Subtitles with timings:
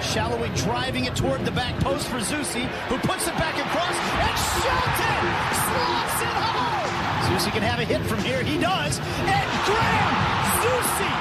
[0.00, 4.36] Salloi driving it toward the back post for Zusi, who puts it back across, and
[4.62, 5.24] Shelton
[5.66, 6.90] slots it home.
[7.26, 8.42] Zusi can have a hit from here.
[8.42, 8.98] He does.
[8.98, 10.14] And Graham
[10.62, 11.12] Zusi,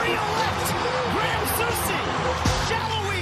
[0.00, 0.68] real left.
[1.12, 2.00] Graham Zusi.
[2.72, 3.20] Salloi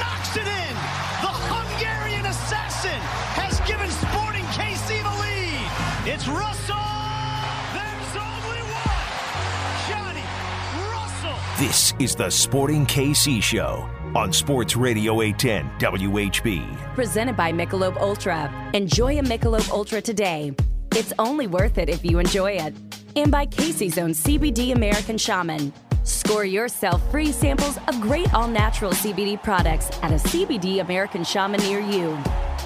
[0.00, 0.74] knocks it in.
[1.20, 3.00] The Hungarian assassin
[3.36, 5.68] has given Sporting KC the lead.
[6.08, 6.80] It's Russell.
[7.76, 9.04] There's only one.
[9.84, 10.24] Johnny
[10.96, 11.36] Russell.
[11.60, 16.94] This is the Sporting KC Show on Sports Radio 810 WHB.
[16.94, 18.52] Presented by Michelob Ultra.
[18.74, 20.52] Enjoy a Michelob Ultra today.
[20.96, 22.74] It's only worth it if you enjoy it.
[23.16, 25.72] And by KC's own CBD American Shaman.
[26.04, 31.60] Score yourself free samples of great all natural CBD products at a CBD American Shaman
[31.60, 32.16] near you.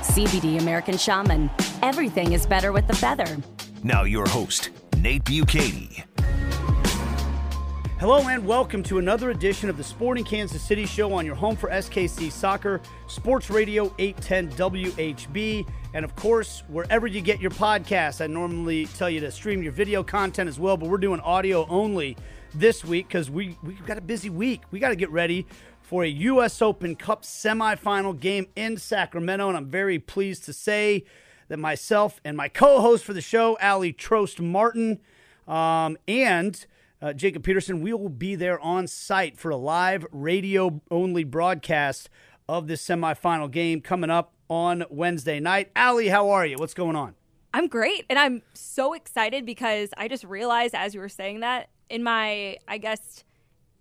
[0.01, 1.51] CBD American Shaman.
[1.83, 3.37] Everything is better with the feather.
[3.83, 6.05] Now, your host, Nate Bukaty.
[8.01, 11.55] Hello and welcome to another edition of the Sporting Kansas City Show on your home
[11.55, 18.21] for SKC Soccer, Sports Radio 810 WHB, and of course, wherever you get your podcasts.
[18.21, 21.68] I normally tell you to stream your video content as well, but we're doing audio
[21.68, 22.16] only
[22.52, 24.63] this week because we, we've got a busy week.
[24.73, 25.46] We got to get ready
[25.80, 26.61] for a U.S.
[26.61, 31.05] Open Cup semifinal game in Sacramento, and I'm very pleased to say
[31.46, 34.99] that myself and my co host for the show, Aly Trost Martin,
[35.46, 36.66] um, and
[37.05, 37.83] uh, Jacob Peterson.
[37.83, 42.09] We will be there on site for a live radio only broadcast
[42.49, 45.71] of this semifinal game coming up on Wednesday night.
[45.77, 46.57] Aly, how are you?
[46.57, 47.15] What's going on?
[47.52, 48.07] I'm great.
[48.09, 52.57] And I'm so excited because I just realized as you were saying that in my,
[52.66, 53.23] I guess,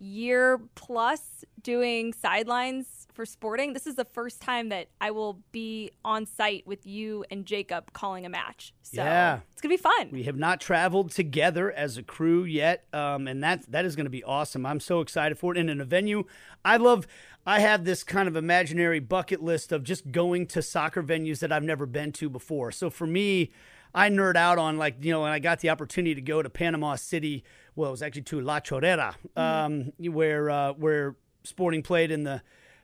[0.03, 5.91] year plus doing sidelines for sporting, this is the first time that I will be
[6.03, 8.73] on site with you and Jacob calling a match.
[8.81, 9.39] So Yeah.
[9.51, 10.09] it's going to be fun.
[10.11, 14.05] We have not traveled together as a crew yet, um, and that that is going
[14.05, 14.65] to be awesome.
[14.65, 15.59] I'm so excited for it.
[15.59, 16.25] And in a venue,
[16.65, 17.07] I love.
[17.45, 21.51] I have this kind of imaginary bucket list of just going to soccer venues that
[21.51, 22.71] I've never been to before.
[22.71, 23.51] So for me,
[23.93, 26.49] I nerd out on like you know when I got the opportunity to go to
[26.49, 27.43] Panama City.
[27.75, 32.41] Well, it was actually to La Chorrera, um, where uh, where Sporting played in the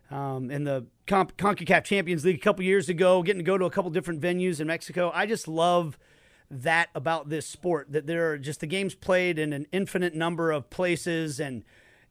[0.10, 3.66] um, in the Con- CONCACAF Champions League a couple years ago, getting to go to
[3.66, 5.12] a couple different venues in Mexico.
[5.14, 5.98] I just love
[6.52, 10.52] that about this sport that there are just the games played in an infinite number
[10.52, 11.64] of places and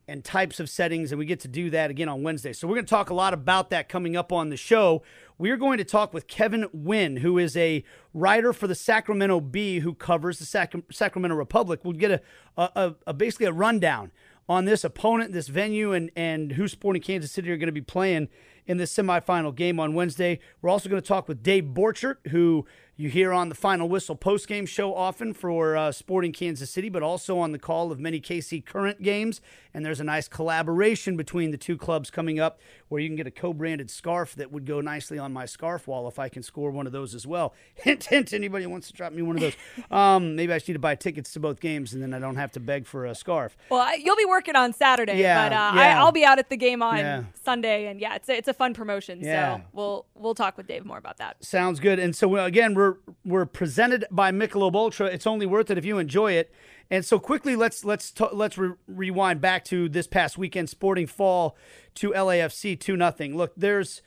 [0.06, 2.52] and types of settings and we get to do that again on Wednesday.
[2.52, 5.02] So we're going to talk a lot about that coming up on the show.
[5.38, 9.78] We're going to talk with Kevin Nguyen, who is a writer for the Sacramento Bee
[9.78, 11.80] who covers the Sac- Sacramento Republic.
[11.84, 12.20] We'll get a,
[12.56, 14.10] a, a, a basically a rundown
[14.48, 17.80] on this opponent, this venue, and and who Sporting Kansas City are going to be
[17.80, 18.28] playing
[18.66, 20.40] in this semifinal game on Wednesday.
[20.60, 22.66] We're also going to talk with Dave Borchardt, who
[23.00, 27.00] you hear on the Final Whistle post-game show often for uh, Sporting Kansas City, but
[27.00, 29.40] also on the call of many KC current games.
[29.72, 32.58] And there's a nice collaboration between the two clubs coming up
[32.88, 35.86] where you can get a co branded scarf that would go nicely on my scarf
[35.86, 37.54] wall if I can score one of those as well.
[37.76, 39.54] Hint, hint, anybody wants to drop me one of those.
[39.92, 42.36] Um, maybe I should need to buy tickets to both games and then I don't
[42.36, 43.56] have to beg for a scarf.
[43.70, 45.96] well, I, you'll be working on Saturday, Yeah, but uh, yeah.
[45.96, 47.22] I, I'll be out at the game on Yeah.
[47.42, 47.86] Sunday.
[47.86, 49.20] And yeah, it's a, it's a fun promotion.
[49.22, 49.56] Yeah.
[49.58, 51.42] So we'll we'll talk with Dave more about that.
[51.44, 51.98] Sounds good.
[52.00, 52.87] And so uh, again, we're
[53.24, 55.06] we're presented by Michelob Ultra.
[55.06, 56.52] It's only worth it if you enjoy it.
[56.90, 60.70] And so quickly, let's let's t- let's re- rewind back to this past weekend.
[60.70, 61.56] Sporting fall
[61.94, 63.36] to LAFC two nothing.
[63.36, 64.00] Look, there's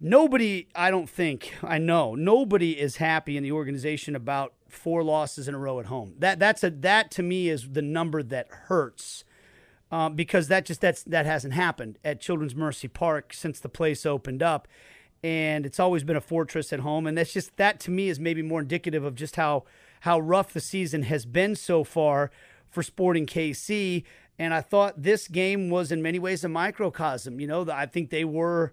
[0.00, 0.68] nobody.
[0.74, 5.54] I don't think I know nobody is happy in the organization about four losses in
[5.54, 6.14] a row at home.
[6.18, 9.24] That that's a that to me is the number that hurts
[9.92, 14.06] um, because that just that's that hasn't happened at Children's Mercy Park since the place
[14.06, 14.66] opened up,
[15.22, 18.18] and it's always been a fortress at home, and that's just that to me is
[18.18, 19.64] maybe more indicative of just how
[20.00, 22.30] how rough the season has been so far
[22.68, 24.02] for Sporting KC.
[24.38, 27.38] And I thought this game was in many ways a microcosm.
[27.38, 28.72] You know, I think they were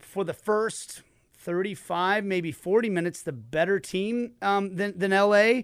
[0.00, 1.02] for the first
[1.38, 5.62] 35, maybe 40 minutes, the better team um, than, than LA.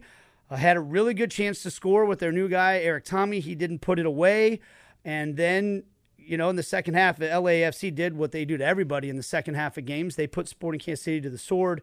[0.51, 3.41] Uh, had a really good chance to score with their new guy, Erik Thommy.
[3.41, 4.61] He didn't put it away.
[5.05, 5.85] And then,
[6.29, 9.17] you know, in the second half, the LAFC did what they do to everybody in
[9.17, 10.17] the second half of games.
[10.17, 11.83] They put Sporting Kansas City to the sword.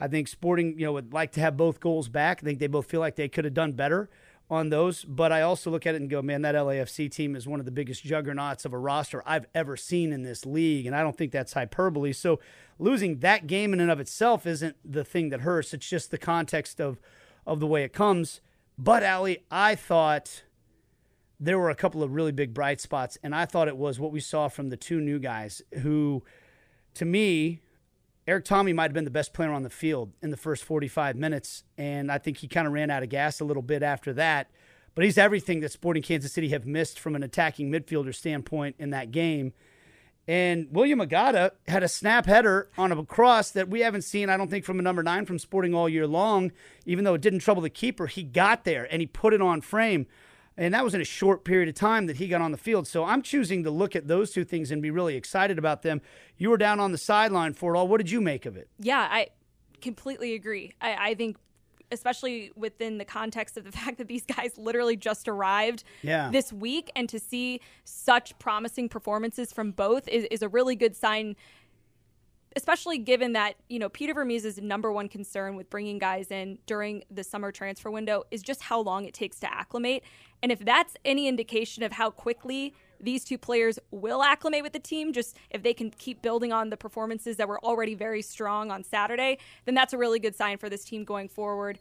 [0.00, 2.40] I think Sporting, you know, would like to have both goals back.
[2.42, 4.08] I think they both feel like they could have done better
[4.50, 5.04] on those.
[5.04, 7.66] But I also look at it and go, man, that LAFC team is one of
[7.66, 10.86] the biggest juggernauts of a roster I've ever seen in this league.
[10.86, 12.12] And I don't think that's hyperbole.
[12.12, 12.40] So
[12.78, 15.74] losing that game in and of itself isn't the thing that hurts.
[15.74, 17.00] It's just the context of
[17.46, 18.40] of the way it comes.
[18.78, 20.44] But Aly, I thought
[21.42, 24.12] there were a couple of really big bright spots, and I thought it was what
[24.12, 26.22] we saw from the two new guys who,
[26.94, 27.60] to me,
[28.28, 31.16] Erik Thommy might have been the best player on the field in the first 45
[31.16, 34.12] minutes, and I think he kind of ran out of gas a little bit after
[34.12, 34.52] that.
[34.94, 38.90] But he's everything that Sporting Kansas City have missed from an attacking midfielder standpoint in
[38.90, 39.52] that game.
[40.28, 44.36] And William Agada had a snap header on a cross that we haven't seen, I
[44.36, 46.52] don't think, from a number nine from Sporting all year long.
[46.86, 49.60] Even though it didn't trouble the keeper, he got there and he put it on
[49.60, 50.06] frame.
[50.56, 52.86] And that was in a short period of time that he got on the field.
[52.86, 56.02] So I'm choosing to look at those two things and be really excited about them.
[56.36, 57.88] You were down on the sideline for it all.
[57.88, 58.68] What did you make of it?
[58.78, 59.28] Yeah, I
[59.80, 60.72] completely agree.
[60.80, 61.36] I, I think
[61.90, 66.30] especially within the context of the fact that these guys literally just arrived yeah.
[66.30, 70.96] this week and to see such promising performances from both is, is a really good
[70.96, 71.36] sign
[72.54, 77.02] especially given that you know Peter Vermes' number one concern with bringing guys in during
[77.10, 80.02] the summer transfer window is just how long it takes to acclimate
[80.42, 84.78] and if that's any indication of how quickly these two players will acclimate with the
[84.78, 88.70] team, just if they can keep building on the performances that were already very strong
[88.70, 91.78] on Saturday, then that's a really good sign for this team going forward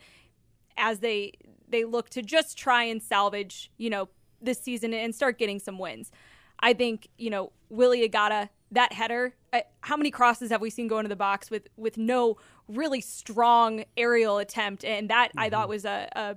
[0.78, 1.34] as they
[1.68, 4.10] they look to just try and salvage, you know,
[4.42, 6.12] this season and start getting some wins.
[6.60, 9.34] I think, you know, Willie Agada, that header,
[9.82, 12.38] how many crosses have we seen go into the box with with no
[12.68, 15.40] really strong aerial attempt and that mm-hmm.
[15.40, 15.70] I thought mm-hmm.
[15.70, 16.36] was a, a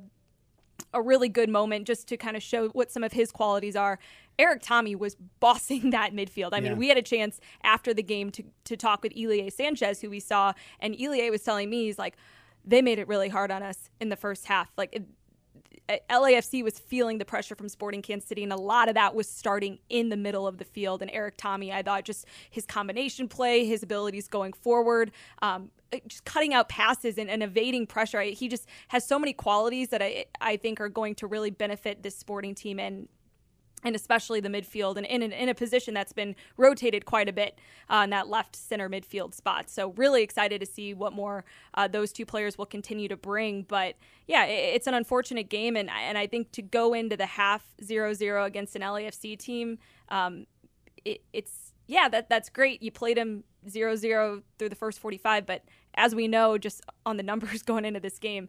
[0.94, 3.98] a really good moment just to kind of show what some of his qualities are.
[4.38, 6.50] Erik Thommy was bossing that midfield.
[6.52, 10.00] I mean, we had a chance after the game to, to talk with Ilie Sanchez,
[10.00, 12.16] who we saw, and Ilie was telling me, he's like,
[12.64, 14.72] they made it really hard on us in the first half.
[14.78, 15.04] Like, it,
[15.88, 19.28] LAFC was feeling the pressure from Sporting Kansas City, and a lot of that was
[19.28, 21.02] starting in the middle of the field.
[21.02, 25.70] And Erik Thommy, I thought just his combination play, his abilities going forward, um,
[26.06, 28.20] just cutting out passes and, and evading pressure.
[28.22, 32.02] He just has so many qualities that I, I think are going to really benefit
[32.02, 32.80] this Sporting team.
[32.80, 33.08] And
[33.84, 37.32] and especially the midfield, and in, in, in, a position that's been rotated quite a
[37.32, 37.58] bit
[37.90, 39.68] uh, in that left center midfield spot.
[39.68, 41.44] So, really excited to see what more
[41.74, 43.62] uh, those two players will continue to bring.
[43.62, 43.96] But
[44.26, 47.64] yeah, it, it's an unfortunate game, and, and I think to go into the half
[47.82, 49.78] 0 0 against an LAFC team,
[50.08, 50.46] um,
[51.04, 52.82] it, it's yeah, that that's great.
[52.82, 55.62] You played them 0 0 through the first 45, but
[55.94, 58.48] as we know, just on the numbers going into this game,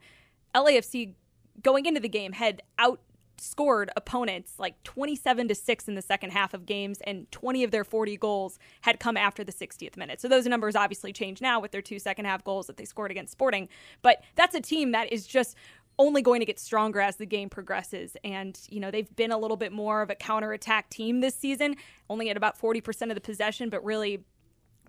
[0.53, 1.13] LAFC
[1.61, 2.99] going into the game had out
[3.37, 7.71] scored opponents like 27 to 6 in the second half of games and 20 of
[7.71, 10.21] their 40 goals had come after the 60th minute.
[10.21, 13.11] So those numbers obviously change now with their two second half goals that they scored
[13.11, 13.69] against Sporting,
[14.01, 15.55] but that's a team that is just
[15.97, 18.17] only going to get stronger as the game progresses.
[18.23, 21.75] And, you know, they've been a little bit more of a counterattack team this season,
[22.09, 24.23] only at about 40% of the possession, but really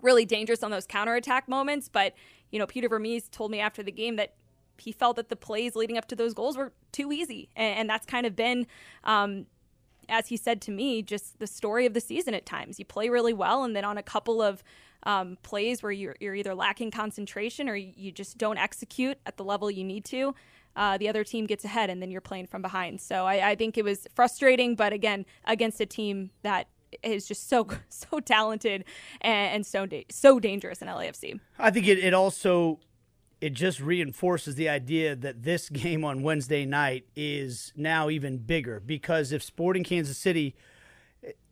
[0.03, 1.89] really dangerous on those counterattack moments.
[1.89, 2.15] But,
[2.51, 4.35] you know, Peter Vermes told me after the game that
[4.79, 7.91] he felt that the plays leading up to those goals were too easy, and, and
[7.91, 8.67] that's kind of been.
[9.05, 9.47] Um,
[10.09, 12.79] as he said to me, just the story of the season at times.
[12.79, 14.63] You play really well, and then on a couple of
[15.03, 19.45] um, plays where you're, you're, either lacking concentration or you just don't execute at the
[19.45, 20.35] level you need to,
[20.77, 23.01] uh, the other team gets ahead, and then you're playing from behind.
[23.01, 26.69] So I, I think it was frustrating, but again, against a team that
[27.03, 28.85] is just so so talented
[29.21, 31.41] and, and so da- so dangerous in LAFC.
[31.59, 32.79] I think it, it also
[33.41, 38.81] it just reinforces the idea that this game on Wednesday night is now even bigger.
[38.81, 40.55] Because if Sporting Kansas City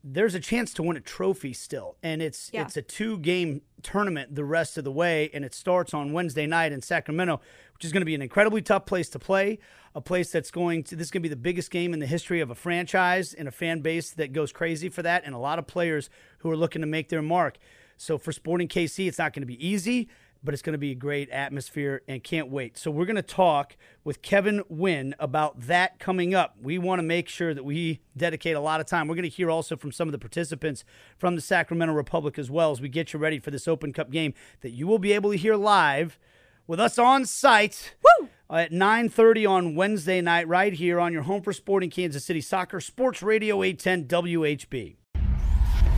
[0.07, 1.97] there's a chance to win a trophy still.
[2.03, 2.63] And it's yeah.
[2.63, 5.31] it's a two game tournament the rest of the way.
[5.33, 7.41] And it starts on Wednesday night in Sacramento
[7.75, 9.59] which is going to be an incredibly tough place to play.
[9.97, 12.07] A place that's going to this is going to be the biggest game in the
[12.07, 15.39] history of a franchise and a fan base that goes crazy for that and a
[15.39, 17.59] lot of players who are looking to make their mark.
[17.97, 20.09] So for Sporting KC it's not going to be easy
[20.45, 22.77] but it's going to be a great atmosphere and can't wait.
[22.77, 26.57] So we're going to talk with Kevin Nguyen about that coming up.
[26.61, 29.09] We want to make sure that we dedicate a lot of time.
[29.09, 30.85] We're going to hear also from some of the participants
[31.17, 34.11] from the Sacramento Republic as well as we get you ready for this Open Cup
[34.11, 36.19] game that you will be able to hear live
[36.67, 37.95] with us on site.
[38.21, 38.29] Woo!
[38.51, 42.81] At 9:30 on Wednesday night right here on your home for sporting Kansas City Soccer
[42.81, 44.97] Sports Radio 810 WHB.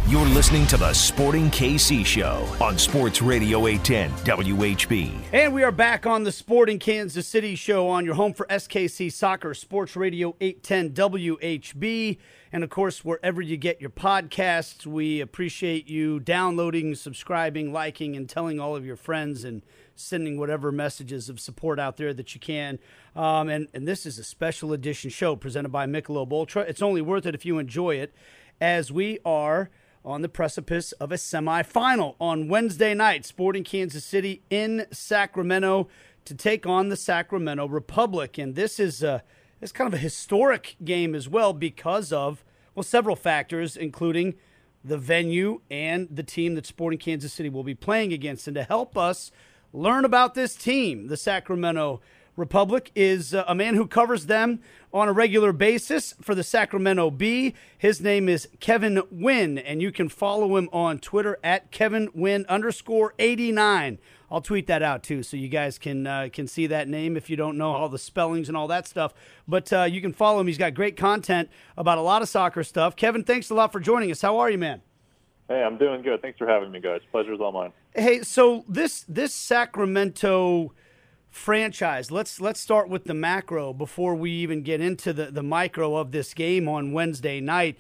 [0.09, 5.13] You're listening to the Sporting KC Show on Sports Radio 810 WHB.
[5.33, 9.13] And we are back on the Sporting Kansas City Show on your home for SKC
[9.13, 12.19] Soccer, Sports Radio 810 WHB.
[12.53, 18.29] And of course, wherever you get your podcasts, we appreciate you downloading, subscribing, liking, and
[18.29, 19.63] telling all of your friends and
[19.97, 22.79] sending whatever messages of support out there that you can.
[23.17, 26.63] Um, and, and this is a special edition show presented by Michelob Ultra.
[26.63, 28.15] It's only worth it if you enjoy it,
[28.61, 29.69] as we are–
[30.07, 33.27] on the precipice of a semifinal on Wednesday night.
[33.27, 35.89] Sporting Kansas City in Sacramento
[36.25, 38.39] to take on the Sacramento Republic.
[38.39, 39.25] And this is a,
[39.61, 42.45] it's kind of a historic game as well because of,
[42.75, 44.35] well, several factors, including
[44.85, 48.47] the venue and the team that Sporting Kansas City will be playing against.
[48.47, 49.33] And to help us
[49.73, 52.01] learn about this team, the Sacramento
[52.37, 54.61] Republic is uh, a man who covers them
[54.93, 57.55] on a regular basis for the Sacramento Bee.
[57.78, 62.47] His name is Kevin Nguyen, and you can follow him on Twitter at Kevin Nguyen
[62.47, 63.99] underscore 89.
[64.31, 67.31] I'll tweet that out too, so you guys can uh, can see that name if
[67.31, 69.14] you don't know all the spellings and all that stuff.
[69.49, 70.47] But uh, you can follow him.
[70.47, 72.97] He's got great content about a lot of soccer stuff.
[72.97, 74.21] Kevin, thanks a lot for joining us.
[74.21, 74.83] How are you, man?
[75.49, 76.21] Hey, I'm doing good.
[76.23, 77.00] Thanks for having me, guys.
[77.12, 77.73] Pleasure's all mine.
[77.95, 80.73] Hey, so this this Sacramento
[81.37, 82.11] franchise.
[82.11, 86.11] Let's let's start with the macro before we even get into the, the micro of
[86.11, 87.78] this game on Wednesday night.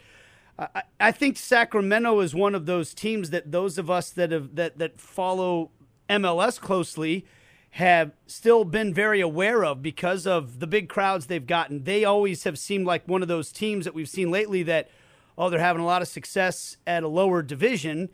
[0.58, 4.54] I, I think Sacramento is one of those teams that those of us that have
[4.54, 5.70] that that follow
[6.08, 7.26] MLS closely
[7.70, 11.84] have still been very aware of because of the big crowds they've gotten.
[11.84, 14.90] They always have seemed like one of those teams that we've seen lately that
[15.36, 18.10] oh they're having a lot of success at a lower division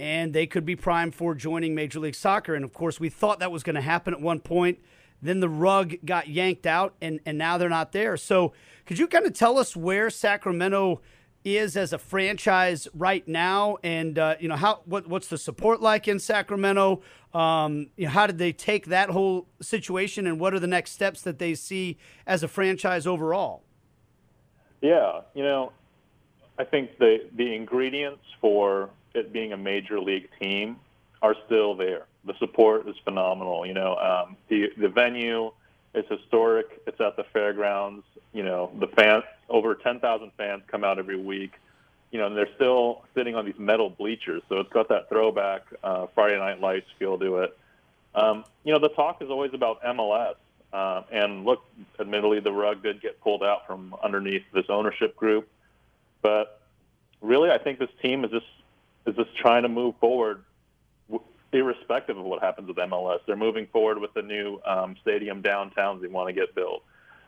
[0.00, 2.54] and they could be primed for joining Major League Soccer.
[2.54, 4.78] And of course, we thought that was going to happen at one point.
[5.20, 8.16] Then the rug got yanked out, and, and now they're not there.
[8.16, 8.52] So,
[8.86, 11.00] could you kind of tell us where Sacramento
[11.44, 15.80] is as a franchise right now, and uh, you know how what what's the support
[15.80, 17.02] like in Sacramento?
[17.34, 20.92] Um, you know, how did they take that whole situation, and what are the next
[20.92, 23.62] steps that they see as a franchise overall?
[24.80, 25.72] Yeah, you know,
[26.58, 30.76] I think the the ingredients for it being a major league team
[31.22, 32.06] are still there.
[32.24, 33.66] The support is phenomenal.
[33.66, 35.52] You know, um, the the venue
[35.94, 36.80] is historic.
[36.86, 38.04] It's at the fairgrounds.
[38.32, 41.52] You know, the fans over 10,000 fans come out every week.
[42.10, 45.62] You know, and they're still sitting on these metal bleachers, so it's got that throwback
[45.82, 47.58] uh, Friday Night Lights feel to it.
[48.14, 50.36] Um, you know, the talk is always about MLS.
[50.72, 51.64] Uh, and look,
[51.98, 55.48] admittedly, the rug did get pulled out from underneath this ownership group.
[56.22, 56.60] But
[57.20, 58.46] really, I think this team is just
[59.06, 60.44] is just trying to move forward,
[61.52, 63.20] irrespective of what happens with MLS.
[63.26, 66.82] They're moving forward with the new um, stadium downtowns they want to get built.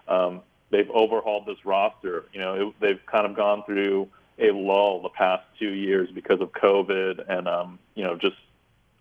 [0.08, 2.26] Um, they've overhauled this roster.
[2.32, 4.08] You know, it, they've kind of gone through
[4.38, 8.36] a lull the past two years because of COVID and um, you know just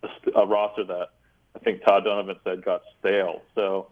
[0.04, 1.10] a, a roster that
[1.56, 3.42] I think Todd Dunivant said got stale.
[3.56, 3.88] So,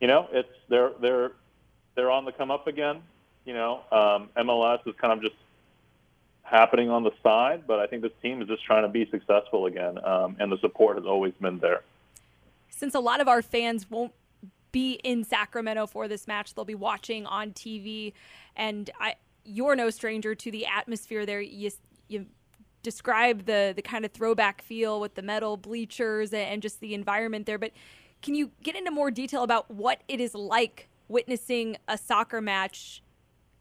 [0.00, 1.32] you know, it's they're they're
[1.94, 3.02] they're on the come up again.
[3.44, 5.34] You know, um, MLS is kind of just
[6.52, 9.66] happening on the side, but I think this team is just trying to be successful
[9.66, 11.82] again, um, and the support has always been there.
[12.68, 14.12] Since a lot of our fans won't
[14.70, 18.12] be in Sacramento for this match, they'll be watching on TV,
[18.54, 21.40] and I, you're no stranger to the atmosphere there.
[21.40, 21.70] You,
[22.08, 22.26] you
[22.82, 27.46] describe the the kind of throwback feel with the metal bleachers and just the environment
[27.46, 27.72] there, but
[28.20, 33.02] can you get into more detail about what it is like witnessing a soccer match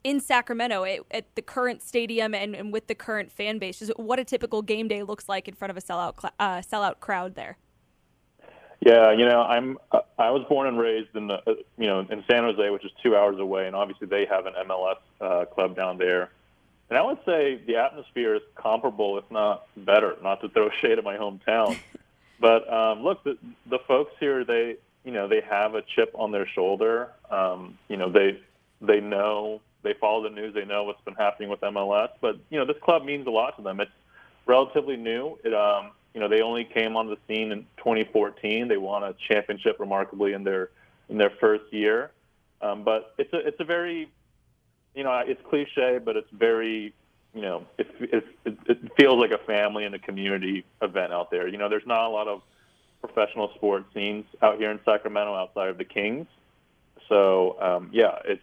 [0.04, 3.80] in Sacramento at, at the current stadium and, and, with the current fan base?
[3.80, 7.00] Just what a typical game day looks like in front of a sellout uh, sellout
[7.00, 7.58] crowd there.
[8.84, 9.78] Yeah, you know, I'm
[10.18, 12.92] I was born and raised in the uh, you know in San Jose, which is
[13.04, 16.32] two hours away, and obviously they have an MLS uh, club down there.
[16.90, 20.18] And I would say the atmosphere is comparable, if not better.
[20.24, 21.78] Not to throw shade at my hometown,
[22.40, 23.38] but um, look, the,
[23.70, 27.12] the folks here, they you know they have a chip on their shoulder.
[27.30, 28.42] Um, you know, they
[28.82, 30.54] they know they follow the news.
[30.54, 32.10] They know what's been happening with MLS.
[32.22, 33.80] But you know, this club means a lot to them.
[33.80, 33.92] It's
[34.46, 35.38] relatively new.
[35.44, 38.68] It, um, you know, they only came on the scene in 2014.
[38.68, 40.70] They won a championship remarkably in their
[41.10, 42.12] in their first year.
[42.62, 44.10] Um, but it's a it's a very,
[44.94, 46.94] you know, it's cliche, but it's very,
[47.34, 51.48] you know, it, it, it feels like a family and a community event out there.
[51.48, 52.42] You know, there's not a lot of
[53.02, 56.28] professional sports scenes out here in Sacramento outside of the Kings.
[57.10, 58.42] So um, yeah, it's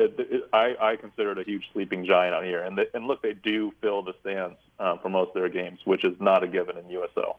[0.00, 2.62] it, it, I, I consider it a huge sleeping giant out here.
[2.62, 5.80] And, the, and look, they do fill the stands um, for most of their games,
[5.84, 7.36] which is not a given in USL.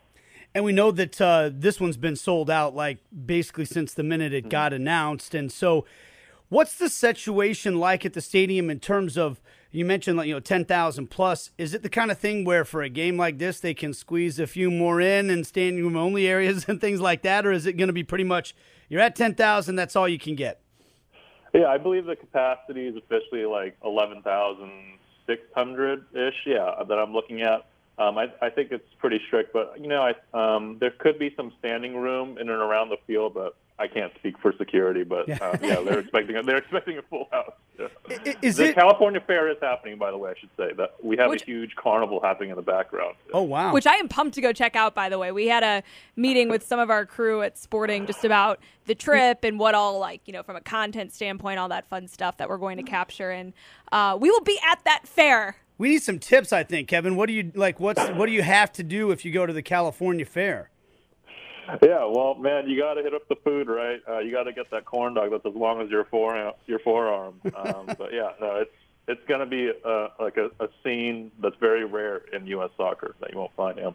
[0.54, 4.34] And we know that uh, this one's been sold out like basically since the minute
[4.34, 4.50] it mm-hmm.
[4.50, 5.34] got announced.
[5.34, 5.86] And so,
[6.50, 9.42] what's the situation like at the stadium in terms of
[9.72, 12.82] you mentioned like you know 10,000 plus is it the kind of thing where for
[12.82, 16.28] a game like this they can squeeze a few more in and standing room only
[16.28, 18.54] areas and things like that or is it going to be pretty much
[18.90, 20.61] you're at 10,000 that's all you can get
[21.54, 26.36] yeah, I believe the capacity is officially like 11,600 ish.
[26.46, 27.66] Yeah, that I'm looking at.
[27.98, 31.34] Um, I, I think it's pretty strict, but you know, I, um, there could be
[31.36, 35.28] some standing room in and around the field, but I can't speak for security, but
[35.28, 37.54] yeah, uh, yeah they're expecting a, they're expecting a full house.
[37.80, 38.34] Yeah.
[38.44, 38.76] Is the it...
[38.76, 40.30] California Fair is happening, by the way.
[40.30, 41.42] I should say that we have Which...
[41.42, 43.16] a huge carnival happening in the background.
[43.34, 43.74] Oh wow!
[43.74, 44.94] Which I am pumped to go check out.
[44.94, 45.82] By the way, we had a
[46.16, 49.98] meeting with some of our crew at Sporting just about the trip and what all
[49.98, 52.84] like you know from a content standpoint, all that fun stuff that we're going to
[52.84, 53.52] capture, and
[53.92, 55.56] uh, we will be at that fair.
[55.80, 57.16] We need some tips, I think, Kevin.
[57.16, 57.80] What do you like?
[57.80, 60.70] What's what do you have to do if you go to the California Fair?
[61.82, 64.00] Yeah, well, man, you got to hit up the food, right?
[64.08, 66.80] Uh, you got to get that corn dog that's as long as your fore your
[66.80, 67.40] forearm.
[67.56, 68.72] Um, but yeah, no, it's
[69.08, 72.70] it's going to be a, like a, a scene that's very rare in U.S.
[72.78, 73.78] soccer that you won't find.
[73.78, 73.92] Yeah.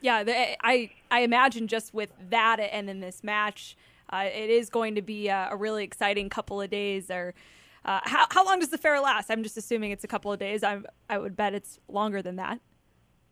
[0.00, 3.74] Yeah, the, I I imagine just with that and then this match,
[4.10, 7.10] uh, it is going to be a, a, really exciting couple of days.
[7.10, 7.32] Or
[7.86, 9.30] uh, how how long does the fair last?
[9.30, 10.62] I'm just assuming it's a couple of days.
[10.62, 12.60] I'm I would bet it's longer than that.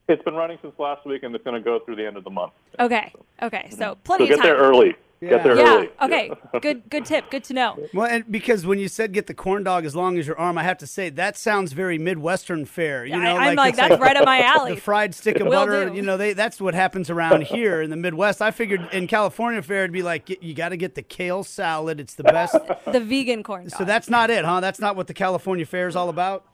[0.09, 2.25] It's been running since last week, and it's going to go through the end of
[2.25, 2.53] the month.
[2.79, 3.13] Okay.
[3.43, 3.69] Okay.
[3.71, 4.03] So mm-hmm.
[4.03, 4.49] plenty so of time.
[4.49, 4.97] Get there early.
[5.23, 5.29] Yeah.
[5.29, 5.75] Get there yeah.
[5.75, 5.91] early.
[6.03, 6.33] Okay.
[6.61, 6.91] good.
[6.91, 7.31] Good tip.
[7.31, 7.79] Good to know.
[7.95, 10.59] Well, and because when you said get the corn dog as long as your arm,
[10.59, 13.05] I have to say that sounds very Midwestern fare.
[13.05, 14.75] You know, I, am like, like that's right up my alley.
[14.75, 15.91] The fried stick of Will butter.
[15.91, 15.95] do.
[15.95, 18.43] You know, they that's what happens around here in the Midwest.
[18.43, 22.01] I figured in California fare it'd be like you got to get the kale salad.
[22.01, 22.57] It's the best.
[22.93, 23.79] the vegan corn dog.
[23.79, 24.59] so that's not it, huh?
[24.59, 26.45] That's not what the California fare is all about.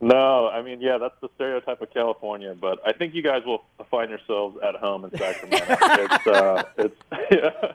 [0.00, 3.64] No, I mean, yeah, that's the stereotype of California, but I think you guys will
[3.90, 5.66] find yourselves at home in Sacramento.
[5.70, 6.96] it's, uh, it's,
[7.32, 7.72] yeah.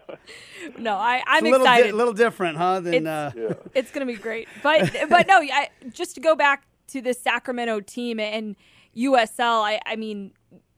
[0.77, 1.88] No, I, I'm It's a little, excited.
[1.88, 2.80] di- little different, huh?
[2.80, 3.53] Than It's- uh, yeah.
[3.75, 4.48] it's going to be great.
[4.62, 8.56] But but no, I, just to go back to the Sacramento team and
[8.96, 9.62] USL.
[9.62, 10.32] I, I mean,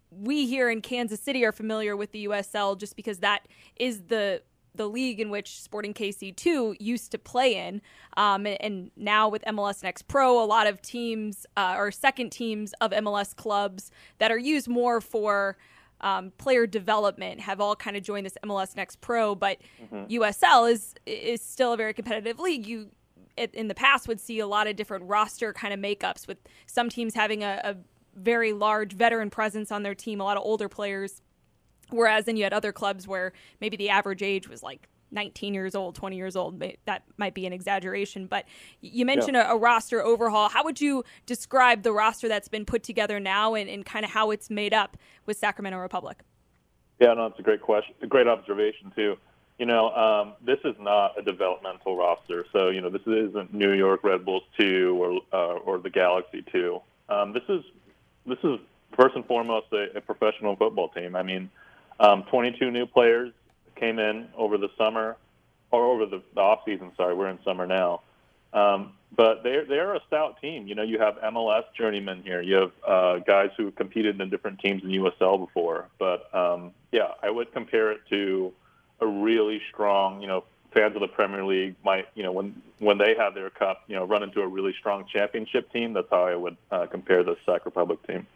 [0.09, 4.41] we here in Kansas City are familiar with the USL just because that is the
[4.77, 7.81] the league in which Sporting KC two used to play in,
[8.17, 12.31] um, and, and now with MLS Next Pro, a lot of teams uh, or second
[12.31, 15.57] teams of MLS clubs that are used more for
[16.01, 19.57] um, player development have all kind of joined this MLS Next Pro, but
[20.07, 22.67] USL is is still a very competitive league.
[22.67, 22.89] You
[23.37, 26.89] in the past would see a lot of different roster kind of makeups with some
[26.89, 27.75] teams having a, a
[28.15, 31.21] very large veteran presence on their team, a lot of older players,
[31.89, 35.75] whereas then you had other clubs where maybe the average age was like 19 years
[35.75, 36.63] old, 20 years old.
[36.85, 38.45] That might be an exaggeration, but
[38.81, 40.49] you mentioned a, a roster overhaul.
[40.49, 44.11] How would you describe the roster that's been put together now and, and kind of
[44.11, 46.21] how it's made up with Sacramento Republic?
[46.99, 49.17] Yeah, no, it's a great question, a great observation too.
[49.57, 53.71] You know, um, this is not a developmental roster, so you know this isn't New
[53.71, 56.81] York Red Bulls two or uh, or the Galaxy two.
[57.07, 57.63] Um, this is
[58.25, 58.59] this is
[58.97, 61.15] first and foremost a, a professional football team.
[61.15, 61.49] I mean,
[61.99, 63.31] um, 22 new players
[63.75, 65.17] came in over the summer
[65.71, 66.91] or over the, the off season.
[66.95, 68.01] Sorry, we're in summer now.
[68.53, 70.67] Um, but they're they're a stout team.
[70.67, 72.41] You know, you have MLS journeymen here.
[72.41, 75.87] You have uh, guys who competed in different teams in USL before.
[75.99, 78.53] But um, yeah, I would compare it to
[78.99, 80.21] a really strong.
[80.21, 80.43] You know,
[80.73, 83.95] fans of the Premier League might you know when when they have their cup, you
[83.95, 85.93] know, run into a really strong championship team.
[85.93, 88.27] That's how I would uh, compare the Sac Republic team.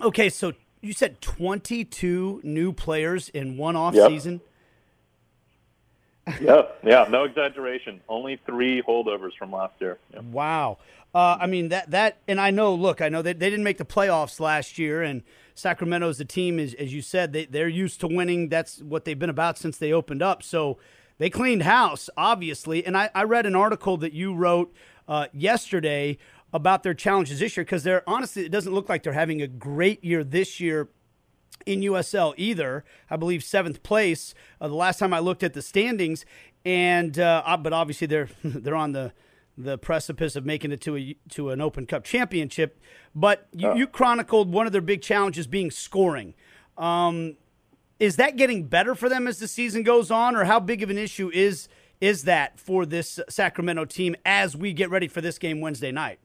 [0.00, 4.10] okay, so you said 22 new players in one off Yep.
[4.10, 4.40] season.
[6.40, 8.00] yeah, yeah, no exaggeration.
[8.08, 9.98] Only three holdovers from last year.
[10.12, 10.20] Yeah.
[10.20, 10.78] Wow.
[11.14, 12.74] Uh, I mean that that, and I know.
[12.74, 15.22] Look, I know that they didn't make the playoffs last year, and
[15.54, 18.48] Sacramento's the team, as, as you said, they they're used to winning.
[18.48, 20.42] That's what they've been about since they opened up.
[20.42, 20.78] So
[21.18, 22.86] they cleaned house, obviously.
[22.86, 24.72] And I, I read an article that you wrote
[25.08, 26.18] uh, yesterday
[26.52, 29.46] about their challenges this year because they're honestly, it doesn't look like they're having a
[29.46, 30.88] great year this year
[31.66, 32.84] in USL either.
[33.10, 36.24] I believe seventh place uh, the last time I looked at the standings,
[36.64, 39.12] and uh, but obviously they're they're on the
[39.56, 42.80] the precipice of making it to a to an Open Cup championship.
[43.14, 46.34] But you, you chronicled one of their big challenges being scoring.
[46.78, 47.36] Um,
[47.98, 50.90] is that getting better for them as the season goes on, or how big of
[50.90, 51.68] an issue is
[52.00, 56.18] is that for this Sacramento team as we get ready for this game Wednesday night?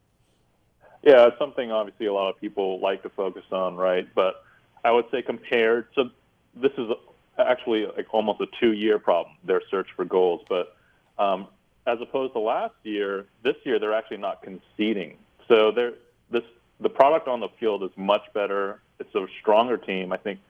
[1.07, 4.05] Yeah, it's something obviously a lot of people like to focus on, right?
[4.13, 4.43] But
[4.83, 6.11] I would say compared to
[6.53, 6.89] this is
[7.37, 9.33] actually like almost a two-year problem.
[9.45, 10.75] Their search for goals, but
[11.17, 11.47] um,
[11.85, 15.15] as opposed to last year, this year they're actually not conceding.
[15.47, 15.93] So they're
[16.29, 16.43] this
[16.81, 18.81] the product on the field is much better.
[18.99, 20.11] It's a stronger team.
[20.11, 20.41] I think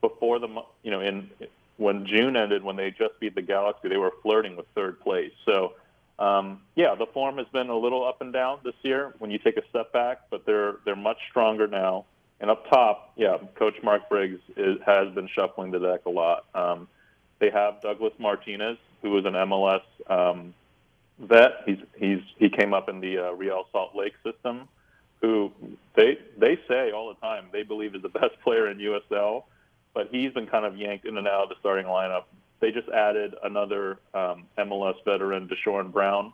[0.00, 0.48] before the
[0.82, 1.30] you know in
[1.76, 5.30] when June ended when they just beat the Galaxy, they were flirting with third place.
[5.46, 5.74] So
[6.20, 9.38] um, yeah, the form has been a little up and down this year when you
[9.38, 12.04] take a step back, but they're they're much stronger now.
[12.40, 16.44] And up top, yeah, Coach Mark Briggs is, has been shuffling the deck a lot.
[16.54, 16.88] Um,
[17.38, 20.54] they have Douglas Martinez, who is an MLS um,
[21.18, 21.62] vet.
[21.64, 24.68] He's he's he came up in the uh, Real Salt Lake system.
[25.22, 25.50] Who
[25.96, 29.44] they they say all the time they believe is the best player in USL,
[29.94, 32.24] but he's been kind of yanked in and out of the starting lineup.
[32.60, 36.32] They just added another um, MLS veteran, Deshaun Brown,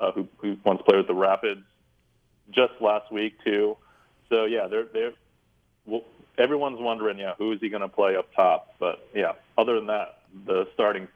[0.00, 1.62] uh, who who once played with the Rapids,
[2.50, 3.76] just last week too.
[4.28, 5.12] So yeah, they're they're
[5.86, 6.04] well,
[6.38, 8.74] everyone's wondering, yeah, who is he going to play up top?
[8.78, 11.08] But yeah, other than that, the starting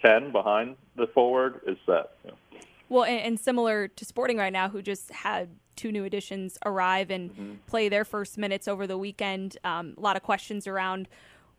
[0.00, 2.10] ten behind the forward is set.
[2.24, 2.32] Yeah.
[2.88, 7.10] Well, and, and similar to Sporting right now, who just had two new additions arrive
[7.10, 9.56] and play their first minutes over the weekend.
[9.64, 11.08] Um, a lot of questions around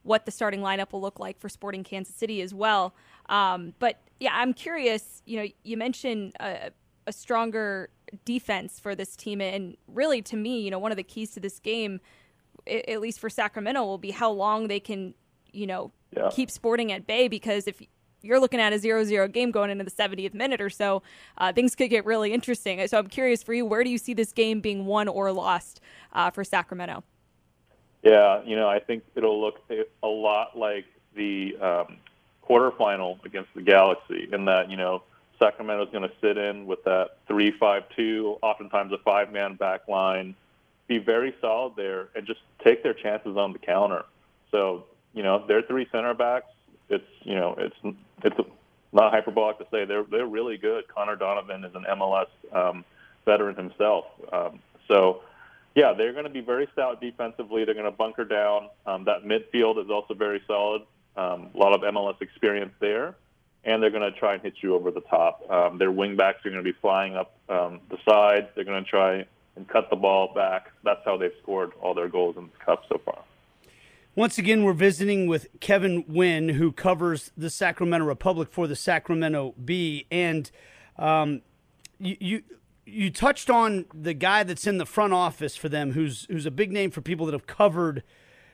[0.04, 2.94] what the starting lineup will look like for Sporting Kansas City as well.
[3.30, 5.22] Um, but yeah, I'm curious.
[5.26, 6.72] You know, you mentioned a,
[7.08, 7.90] a stronger
[8.26, 11.40] defense for this team, and really, to me, you know, one of the keys to
[11.40, 12.00] this game,
[12.68, 15.14] at least for Sacramento, will be how long they can,
[15.52, 16.30] you know, yeah.
[16.32, 17.28] keep Sporting at bay.
[17.28, 17.82] Because if
[18.22, 21.04] you're looking at a 0-0 game going into the 70th minute or so,
[21.38, 22.86] uh, things could get really interesting.
[22.88, 25.82] So I'm curious for you, where do you see this game being won or lost
[26.14, 27.04] uh, for Sacramento?
[28.04, 30.86] Yeah, you know, I think it'll look a lot like
[31.16, 31.98] the um,
[32.48, 35.04] quarterfinal against the Galaxy in that, you know,
[35.40, 40.36] Sacramento's going to sit in with that three-five-two, oftentimes a five-man back line,
[40.88, 44.04] be very solid there, and just take their chances on the counter.
[44.52, 46.52] So, you know, their three center backs,
[46.90, 47.76] it's, you know, it's
[48.24, 48.36] it's
[48.92, 50.88] not hyperbolic to say they're they're really good.
[50.88, 52.86] Connor Donovan is an MLS um,
[53.26, 54.06] veteran himself.
[54.32, 55.22] Um, so,
[55.76, 57.66] yeah, they're going to be very stout defensively.
[57.66, 58.70] They're going to bunker down.
[58.86, 60.84] Um, that midfield is also very solid.
[61.16, 63.16] Um, a lot of MLS experience there,
[63.64, 65.50] and they're going to try and hit you over the top.
[65.50, 68.48] Um, their wingbacks are going to be flying up um, the sides.
[68.56, 70.72] They're going to try and cut the ball back.
[70.84, 73.24] That's how they've scored all their goals in the cup so far.
[74.16, 79.56] Once again, we're visiting with Kevin Nguyen, who covers the Sacramento Republic for the Sacramento
[79.64, 80.52] Bee, and
[81.00, 81.42] um,
[81.98, 82.44] you, you
[82.86, 86.52] you touched on the guy that's in the front office for them, who's who's a
[86.52, 88.04] big name for people that have covered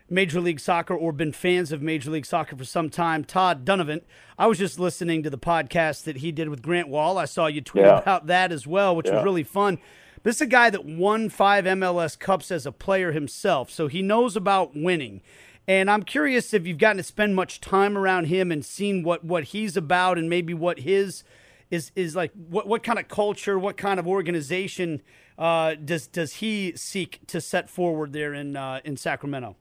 [0.09, 3.23] Major League Soccer or been fans of Major League Soccer for some time.
[3.23, 4.03] Todd Dunivant.
[4.37, 7.17] I was just listening to the podcast that he did with Grant Wahl.
[7.17, 7.99] I saw you tweet yeah.
[7.99, 9.15] about that as well, which yeah.
[9.15, 9.79] was really fun.
[10.23, 14.01] This is a guy that won five MLS Cups as a player himself, so he
[14.01, 15.21] knows about winning.
[15.65, 19.23] And I'm curious if you've gotten to spend much time around him and seen what,
[19.23, 21.23] what he's about and maybe what his
[21.71, 25.01] is is like what what kind of culture, what kind of organization
[25.38, 29.55] uh, does does he seek to set forward there in uh, in Sacramento?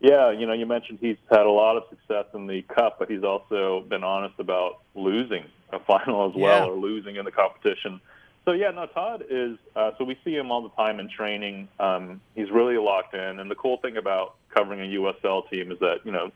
[0.00, 3.08] Yeah, you know, you mentioned he's had a lot of success in the cup, but
[3.08, 6.72] he's also been honest about losing a final as well yeah.
[6.72, 8.00] or losing in the competition.
[8.44, 9.56] So yeah, no, Todd is.
[9.76, 11.68] Uh, so we see him all the time in training.
[11.78, 15.78] Um, he's really locked in, and the cool thing about covering a USL team is
[15.78, 16.32] that you know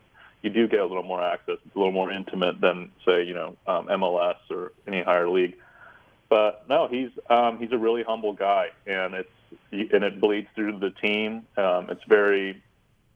[0.46, 1.56] you do get a little more access.
[1.66, 5.56] It's a little more intimate than say you know um, MLS or any higher league.
[6.28, 9.30] But no, he's um, he's a really humble guy, and it's
[9.72, 11.46] and it bleeds through the team.
[11.56, 12.62] Um, it's very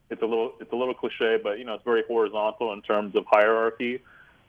[0.09, 3.15] it's a little it's a little cliche, but you know it's very horizontal in terms
[3.15, 4.01] of hierarchy.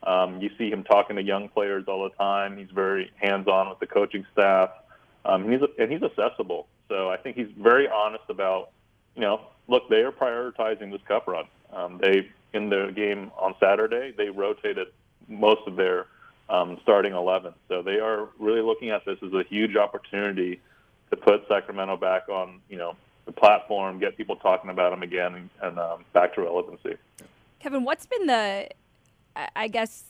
[0.04, 2.56] Um, you see him talking to young players all the time.
[2.56, 4.70] He's very hands-on with the coaching staff,
[5.24, 6.66] um, and he's and he's accessible.
[6.88, 8.70] So I think he's very honest about,
[9.14, 11.44] you know, look, they are prioritizing this cup run.
[11.72, 14.88] Um, they in the game on Saturday they rotated
[15.28, 16.06] most of their
[16.48, 20.60] um, starting 11, so they are really looking at this as a huge opportunity
[21.10, 25.34] to put Sacramento back on, you know, the platform, get people talking about them again,
[25.34, 26.96] and, and um, back to relevancy.
[27.60, 28.68] Kevin, what's been the,
[29.54, 30.04] I guess,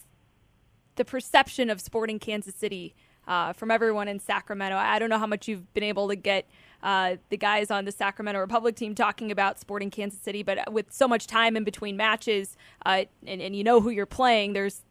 [0.97, 2.95] the perception of Sporting Kansas City
[3.29, 4.77] uh, from everyone in Sacramento?
[4.77, 6.47] I don't know how much you've been able to get
[6.83, 10.93] uh, the guys on the Sacramento Republic team talking about Sporting Kansas City, but with
[10.93, 14.83] so much time in between matches, uh, and, and you know who you're playing, there's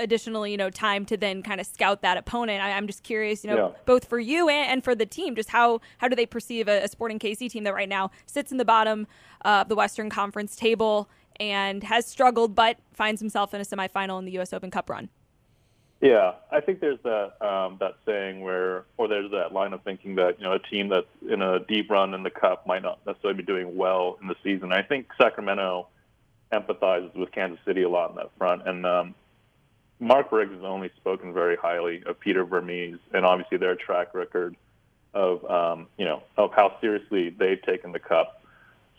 [0.00, 2.62] additionally, you know, time to then kind of scout that opponent.
[2.62, 3.78] I, am just curious, you know, yeah.
[3.84, 6.84] both for you and, and, for the team, just how how do they perceive a,
[6.84, 9.06] a Sporting KC team that right now sits in the bottom
[9.44, 11.08] uh, of the Western Conference table
[11.40, 14.52] and has struggled, but finds himself in a semifinal in the U.S.
[14.52, 15.08] Open Cup run.
[16.00, 20.14] Yeah, I think there's that um, that saying where, or there's that line of thinking
[20.14, 23.04] that you know a team that's in a deep run in the cup might not
[23.04, 24.72] necessarily be doing well in the season.
[24.72, 25.88] I think Sacramento
[26.52, 29.14] empathizes with Kansas City a lot in that front, and um,
[29.98, 34.54] Mark Briggs has only spoken very highly of Peter Vermes and obviously their track record
[35.14, 38.42] of um, you know of how seriously they've taken the cup.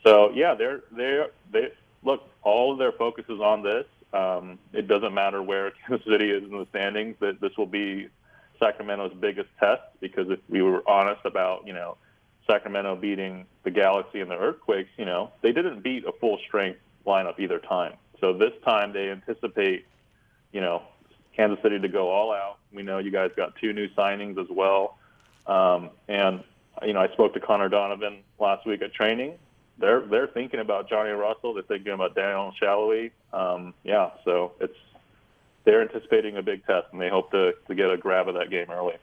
[0.03, 1.71] So yeah, they're they're they
[2.03, 3.85] look all of their focus is on this.
[4.13, 7.15] Um, it doesn't matter where Kansas City is in the standings.
[7.19, 8.09] That this will be
[8.59, 11.97] Sacramento's biggest test because if we were honest about you know
[12.47, 16.79] Sacramento beating the Galaxy and the Earthquakes, you know they didn't beat a full strength
[17.05, 17.93] lineup either time.
[18.19, 19.85] So this time they anticipate
[20.51, 20.83] you know,
[21.35, 22.57] Kansas City to go all out.
[22.73, 24.97] We know you guys got two new signings as well.
[25.47, 26.43] Um, and,
[26.85, 29.37] you know, I spoke to Connor Donovan last week at training.
[29.79, 31.53] They're they're thinking about Johnny Russell.
[31.53, 33.11] They're thinking about Daniel Salloi.
[33.31, 34.75] Um, yeah, so it's
[35.63, 38.49] they're anticipating a big test, and they hope to, to get a grab of that
[38.49, 38.95] game early.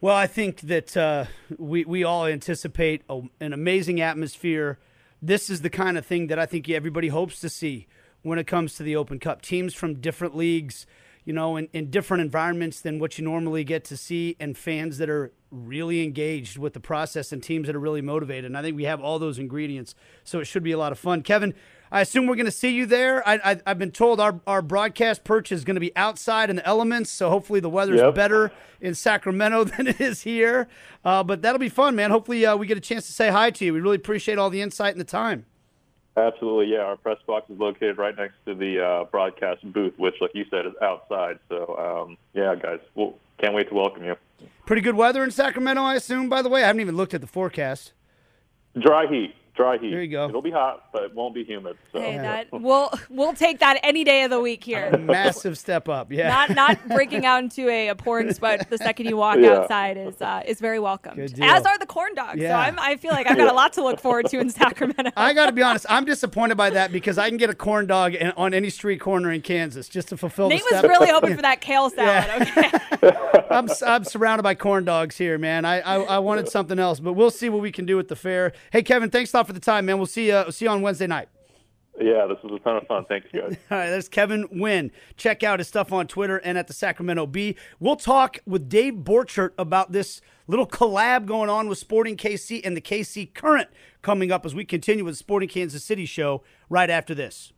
[0.00, 1.26] Well, I think that uh,
[1.58, 4.78] we we all anticipate a, an amazing atmosphere.
[5.20, 7.86] This is the kind of thing that I think everybody hopes to see
[8.22, 9.42] when it comes to the Open Cup.
[9.42, 10.86] Teams from different leagues,
[11.24, 14.98] you know, in, in different environments than what you normally get to see, and fans
[14.98, 18.46] that are really engaged with the process and teams that are really motivated.
[18.46, 20.98] And I think we have all those ingredients, so it should be a lot of
[20.98, 21.22] fun.
[21.22, 21.54] Kevin,
[21.92, 23.26] I assume we're going to see you there.
[23.28, 26.56] I, I, have been told our, our broadcast perch is going to be outside in
[26.56, 28.14] the elements, so hopefully the weather's Yep.
[28.14, 30.68] better in Sacramento than it is here.
[31.04, 32.10] Uh, but that'll be fun, man.
[32.10, 33.74] Hopefully uh, we get a chance to say hi to you.
[33.74, 35.44] We really appreciate all the insight and the time.
[36.16, 36.80] Absolutely, yeah.
[36.80, 40.44] Our press box is located right next to the uh, broadcast booth, which, like you
[40.50, 41.38] said, is outside.
[41.48, 44.16] So, um, yeah, guys, we'll, can't wait to welcome you.
[44.66, 46.28] Pretty good weather in Sacramento, I assume.
[46.28, 47.92] By the way, I haven't even looked at the forecast.
[48.78, 49.90] Dry heat, dry heat.
[49.90, 50.28] There you go.
[50.28, 51.76] It'll be hot, but it won't be humid.
[51.92, 52.00] So.
[52.00, 54.96] Hey, that we'll we'll take that any day of the week here.
[54.98, 56.10] Massive step up.
[56.10, 56.28] Yeah.
[56.28, 59.58] Not not breaking out into a, a pouring sweat the second you walk Yeah.
[59.58, 61.18] outside is uh, is very welcome.
[61.20, 62.40] As are the corn dogs.
[62.40, 62.50] Yeah.
[62.50, 65.10] So I'm, I feel like I've got a lot to look forward to in Sacramento.
[65.16, 65.86] I got to be honest.
[65.88, 69.00] I'm disappointed by that because I can get a corn dog in- on any street
[69.00, 70.54] corner in Kansas just to fulfill the.
[70.54, 70.90] Nate the was step.
[70.90, 72.48] really hoping for that kale salad.
[72.48, 72.70] Okay.
[73.50, 75.64] I'm, I'm surrounded by corn dogs here, man.
[75.64, 78.16] I, I I wanted something else, but we'll see what we can do at the
[78.16, 78.52] fair.
[78.70, 79.98] Hey, Kevin, thanks a lot for the time, man.
[79.98, 81.28] We'll see you see you on Wednesday night.
[82.00, 83.04] Yeah, this was a ton of fun.
[83.04, 83.56] Thanks, guys.
[83.70, 84.90] All right, that's Kevin Nguyen.
[85.16, 87.54] Check out his stuff on Twitter and at the Sacramento Bee.
[87.80, 92.76] We'll talk with Dave Borchardt about this little collab going on with Sporting KC and
[92.76, 93.68] the KC Current
[94.00, 97.52] coming up as we continue with the Sporting Kansas City show right after this.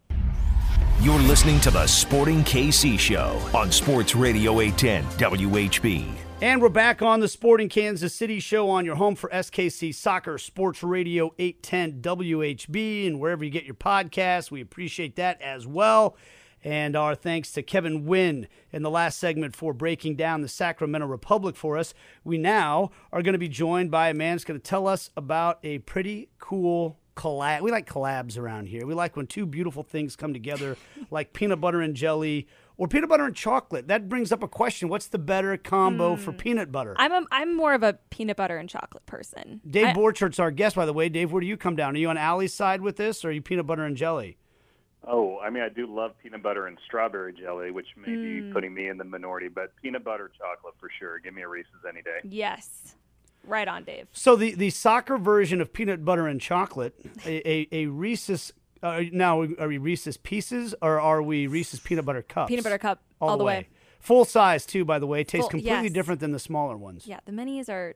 [1.00, 6.23] You're listening to the Sporting KC Show on Sports Radio 810 WHB.
[6.44, 10.36] And we're back on the Sporting Kansas City show on your home for SKC Soccer
[10.36, 14.50] Sports Radio 810 WHB and wherever you get your podcasts.
[14.50, 16.18] We appreciate that as well.
[16.62, 21.06] And our thanks to Kevin Nguyen in the last segment for breaking down the Sacramento
[21.06, 21.94] Republic for us.
[22.24, 25.08] We now are going to be joined by a man who's going to tell us
[25.16, 27.62] about a pretty cool collab.
[27.62, 28.84] We like collabs around here.
[28.84, 30.76] We like when two beautiful things come together,
[31.10, 33.88] like peanut butter and jelly or peanut butter and chocolate.
[33.88, 36.94] That brings up a question: What's the better combo for peanut butter?
[36.98, 39.60] I'm a, I'm more of a peanut butter and chocolate person.
[39.68, 41.08] Dave I- Borchardt's our guest, by the way.
[41.08, 41.94] Dave, where do you come down?
[41.94, 44.36] Are you on Aly's side with this, or are you peanut butter and jelly?
[45.06, 48.46] Oh, I mean, I do love peanut butter and strawberry jelly, which may Mm.
[48.48, 51.18] be putting me in the minority, but peanut butter chocolate for sure.
[51.18, 52.20] Give me a Reese's any day.
[52.24, 52.94] Yes.
[53.46, 54.06] Right on, Dave.
[54.12, 56.94] So the the soccer version of peanut butter and chocolate,
[57.26, 58.54] a a, a Reese's.
[58.84, 62.50] Uh, now, are we Reese's Pieces or are we Reese's peanut butter cups?
[62.50, 63.66] Peanut butter cup all, the way.
[63.98, 65.24] Full size too, by the way.
[65.24, 65.92] Tastes Full- completely yes.
[65.92, 67.06] different than the smaller ones.
[67.06, 67.94] Yeah, the minis are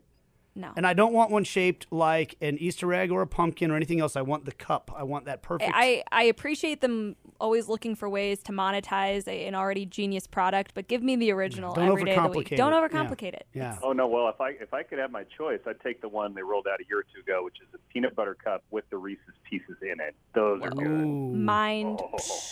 [0.58, 0.72] no.
[0.76, 4.00] And I don't want one shaped like an Easter egg or a pumpkin or anything
[4.00, 4.16] else.
[4.16, 4.90] I want the cup.
[4.94, 5.70] I want that perfect.
[5.74, 10.72] I, I appreciate them always looking for ways to monetize a, an already genius product,
[10.74, 12.48] but give me the original Don't every day of the week.
[12.48, 12.76] overcomplicate Don't it.
[12.92, 13.04] Yeah.
[13.04, 13.46] overcomplicate it.
[13.54, 13.78] yeah.
[13.82, 16.34] Oh no, well if I if I could have my choice, I'd take the one
[16.34, 18.88] they rolled out a year or two ago, which is a peanut butter cup with
[18.90, 20.14] the Reese's pieces in it.
[20.34, 20.86] Those are good.
[20.88, 21.32] Ooh.
[21.34, 22.00] Mind.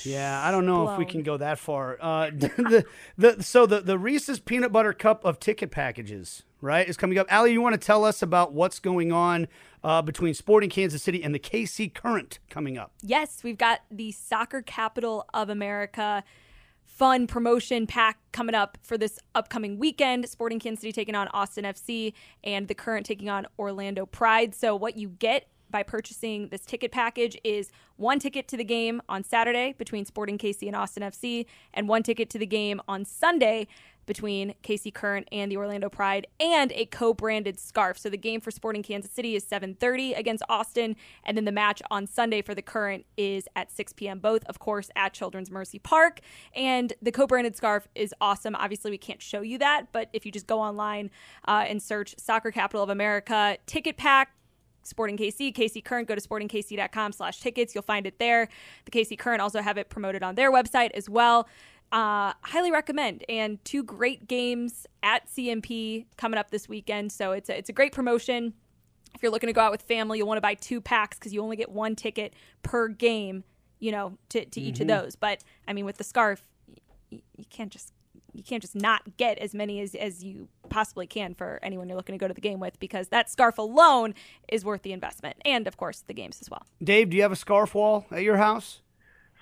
[0.05, 1.99] Yeah, I don't know if we can go that far.
[2.01, 2.85] Uh, the,
[3.19, 7.27] the so the the Reese's peanut butter cup of ticket packages, right, is coming up.
[7.33, 9.49] Aly, you want to tell us about what's going on
[9.83, 12.93] uh, between Sporting Kansas City and the KC Current coming up?
[13.03, 16.25] Yes, we've got the soccer capital of America
[16.85, 20.27] fun promotion pack coming up for this upcoming weekend.
[20.29, 24.55] Sporting Kansas City taking on Austin FC and the current taking on Orlando Pride.
[24.55, 29.03] So, what you get by purchasing this ticket package is one ticket to the game
[29.11, 33.05] on Saturday between Sporting KC and Austin FC, and one ticket to the game on
[33.05, 33.69] Sunday
[34.07, 37.99] between KC Current and the Orlando Pride, and a co-branded scarf.
[37.99, 41.83] So the game for Sporting Kansas City is 7:30 against Austin, and then the match
[41.91, 44.19] on Sunday for the Current is at 6 p.m.
[44.19, 46.21] Both, of course, at Children's Mercy Park.
[46.55, 48.55] And the co-branded scarf is awesome.
[48.55, 51.11] Obviously, we can't show you that, but if you just go online
[51.47, 54.36] uh, and search "Soccer Capital of America" ticket pack.
[54.87, 57.75] Sporting KC, KC Current, go to sportingkc.com slash tickets.
[57.75, 58.49] You'll find it there.
[58.85, 61.49] The KC Current also have it promoted on their website as well.
[61.93, 63.25] Uh, highly recommend.
[63.29, 67.13] And two great games at CMP coming up this weekend.
[67.13, 68.55] So it's a, it's a great promotion.
[69.15, 71.33] If you're looking to go out with family, you'll want to buy two packs because
[71.33, 73.45] you only get one ticket per game,
[73.79, 75.17] you know, to, to each of those.
[75.17, 76.43] But I mean, with the scarf,
[77.11, 77.93] y- you can't just
[78.37, 81.97] you can't just not get as many as, as you possibly can for anyone you're
[81.97, 84.15] looking to go to the game with because that scarf alone
[84.49, 87.33] is worth the investment and of course the games as well Dave, do you have
[87.33, 88.83] a scarf wall at your house?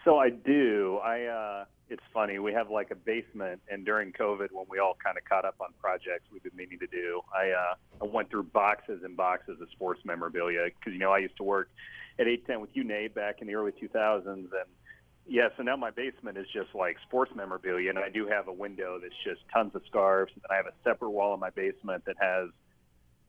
[0.05, 0.99] So I do.
[1.03, 2.39] I uh it's funny.
[2.39, 5.57] We have like a basement and during COVID when we all kind of caught up
[5.61, 9.61] on projects we've been meaning to do, I uh I went through boxes and boxes
[9.61, 11.71] of sports memorabilia cuz you know I used to work
[12.19, 14.49] at 810 with you Nate back in the early 2000s and
[15.27, 18.53] yeah, so now my basement is just like sports memorabilia, and I do have a
[18.53, 20.33] window that's just tons of scarves.
[20.35, 22.51] And I have a separate wall in my basement that has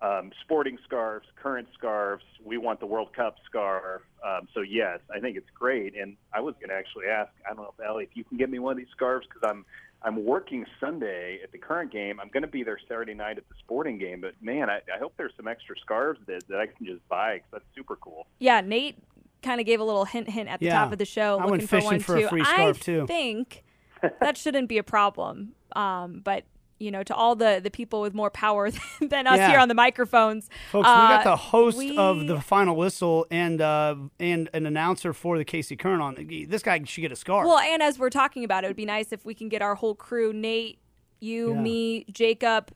[0.01, 2.23] um, sporting scarves, current scarves.
[2.43, 4.01] We want the World Cup scarf.
[4.25, 5.95] Um, so yes, I think it's great.
[5.97, 8.37] And I was going to actually ask, I don't know if Aly, if you can
[8.37, 9.65] get me one of these scarves because I'm
[10.03, 12.19] I'm working Sunday at the current game.
[12.19, 14.21] I'm going to be there Saturday night at the sporting game.
[14.21, 17.35] But man, I, I hope there's some extra scarves that, that I can just buy
[17.35, 18.27] because that's super cool.
[18.37, 18.97] yeah nate
[19.45, 20.79] kind of gave a little hint, hint at the Yeah.
[20.79, 22.27] top of the show, I looking went for one for a too.
[22.27, 23.07] free scarf, I too.
[23.07, 23.63] think
[24.19, 25.53] that shouldn't be a problem.
[25.75, 26.43] Um, but
[26.77, 29.49] you know, to all the the people with more power than us Yeah.
[29.51, 33.25] here on the microphones, Folks, we got uh, the host we- of the final whistle
[33.31, 36.15] and uh, and an announcer for the KC Current on.
[36.49, 37.47] This guy should get a scarf.
[37.47, 39.75] Well, and as we're talking about, it would be nice if we can get our
[39.75, 40.79] whole crew Nate,
[41.21, 41.61] you, Yeah.
[41.61, 42.71] me, Jacob,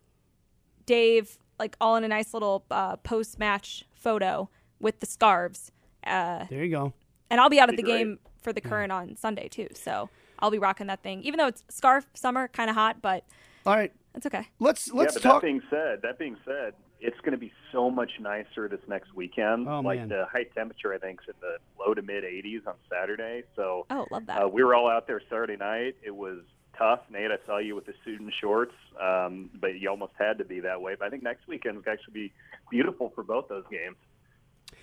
[0.86, 5.72] Dave, like all in a nice little uh, post match photo with the scarves.
[6.06, 6.94] Uh, there you go.
[7.30, 7.98] and I'll be out at the Be great.
[8.00, 9.68] game for the current on Sunday too.
[9.74, 10.10] So
[10.40, 11.24] I'll be rocking that thing.
[11.24, 13.24] Even though it's scarf summer, kind of hot, but
[13.66, 14.48] All right, that's okay.
[14.60, 15.42] let's let's yeah, but talk.
[15.42, 19.14] that being said, that being said, it's going to be so much nicer this next
[19.16, 19.68] weekend.
[19.68, 20.10] Oh, like man.
[20.10, 23.44] the high temperature, I think, is in the low to mid 80s on Saturday.
[23.56, 24.42] So Oh, love that.
[24.44, 25.96] uh, we were all out there Saturday night.
[26.04, 26.40] It was
[26.78, 27.02] tough.
[27.10, 30.46] Nate, I saw you with the suit and shorts, um, but you almost had to
[30.46, 30.96] be that way.
[30.98, 32.34] But I think next weekend will actually be
[32.72, 33.96] beautiful for both those games.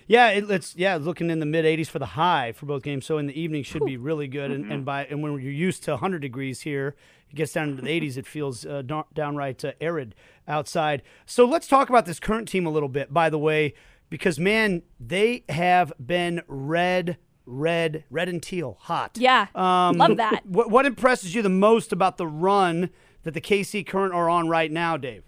[0.07, 3.07] Yeah, it, it's yeah, looking in the mid 80s for the high for both games.
[3.07, 4.51] So in the evening should be really good.
[4.51, 6.95] And, and by and when you're used to 100 degrees here,
[7.31, 8.17] it gets down into the 80s.
[8.17, 10.15] It feels uh, da- downright uh, arid
[10.47, 11.03] outside.
[11.25, 13.13] So let's talk about this current team a little bit.
[13.13, 13.75] By the way,
[14.09, 19.17] because man, they have been red, red, red and teal, hot.
[19.19, 19.49] Yeah,
[19.99, 20.47] love that.
[20.47, 22.91] What, what impresses you the most about the run
[23.25, 25.25] that the KC Current are on right now, Dave?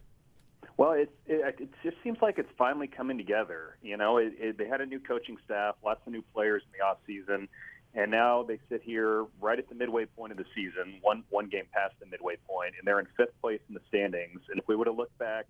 [0.79, 3.77] Well, it, it it just seems like it's finally coming together.
[3.83, 6.79] You know, it, it, they had a new coaching staff, lots of new players in
[6.79, 7.49] the off season,
[7.95, 11.49] and now they sit here right at the midway point of the season, one one
[11.49, 14.41] game past the midway point, and they're in fifth place in the standings.
[14.49, 15.47] And if we would have looked back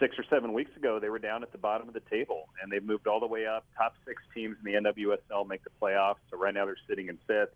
[0.00, 2.72] six or seven weeks ago, they were down at the bottom of the table, and
[2.72, 3.66] they've moved all the way up.
[3.76, 7.18] Top six teams in the NWSL make the playoffs, so right now they're sitting in
[7.26, 7.52] fifth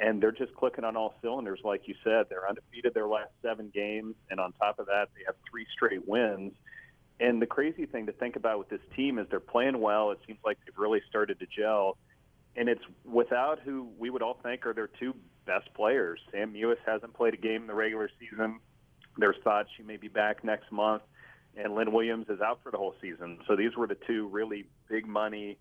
[0.00, 2.26] and they're just clicking on all cylinders, like you said.
[2.30, 6.08] They're undefeated their last seven games, and on top of that, they have three straight
[6.08, 6.52] wins.
[7.20, 10.10] And the crazy thing to think about with this team is they're playing well.
[10.10, 11.98] It seems like they've really started to gel,
[12.56, 16.18] and it's without who we would all think are their two best players.
[16.32, 18.58] Sam Mewis hasn't played a game in the regular season.
[19.18, 21.02] There's thoughts she may be back next month,
[21.56, 23.38] and Lynn Williams is out for the whole season.
[23.46, 25.58] So these were the two really big money,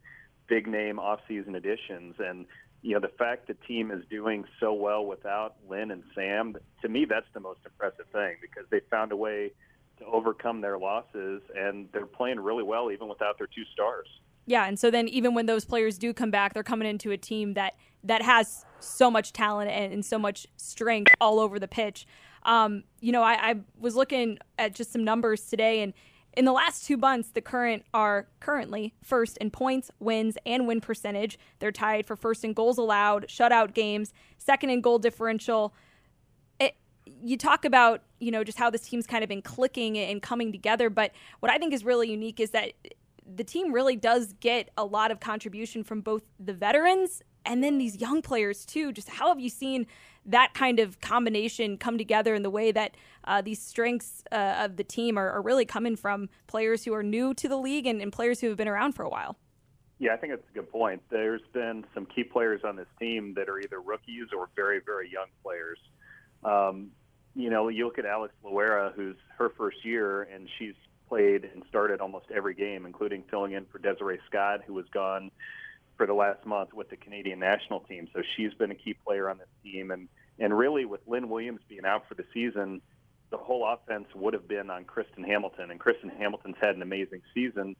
[0.47, 2.45] big name off-season additions, and
[2.81, 6.55] you know the fact the team is doing so well without Lynn and Sam.
[6.81, 9.51] To me, that's the most impressive thing because they found a way
[9.99, 14.07] to overcome their losses, and they're playing really well even without their two stars.
[14.45, 17.17] Yeah, and so then even when those players do come back, they're coming into a
[17.17, 21.67] team that that has so much talent and, and so much strength all over the
[21.67, 22.07] pitch.
[22.43, 25.93] Um, you know, I, I was looking at just some numbers today, and
[26.39, 30.79] in the last two months, the current are currently first in points, wins, and win
[30.79, 31.37] percentage.
[31.59, 35.73] They're tied for first in goals allowed, shutout games, second in goal differential.
[36.57, 40.21] It, you talk about you know just how this team's kind of been clicking and
[40.21, 42.71] coming together, but what I think is really unique is that
[43.35, 47.77] the team really does get a lot of contribution from both the veterans and then
[47.77, 48.93] these young players too.
[48.93, 49.87] Just how have you seen
[50.29, 54.77] that kind of combination come together in the way that uh, these strengths uh, of
[54.77, 58.01] the team are, are really coming from players who are new to the league and,
[58.01, 59.37] and players who have been around for a while?
[59.97, 61.01] Yeah, I think that's a good point.
[61.09, 65.11] There's been some key players on this team that are either rookies or very, very
[65.11, 65.79] young players.
[66.43, 66.91] Um,
[67.35, 70.75] you know, you look at Alex Loera, who's her first year, and she's
[71.09, 75.31] played and started almost every game, including filling in for Desiree Scott, who was gone
[75.97, 78.07] for the last month with the Canadian national team.
[78.13, 79.91] So she's been a key player on this team.
[79.91, 80.07] And,
[80.39, 82.81] and really, with Lynn Williams being out for the season,
[83.29, 85.71] the whole offense would have been on Kristen Hamilton.
[85.71, 87.75] And Kristen Hamilton's had an amazing season,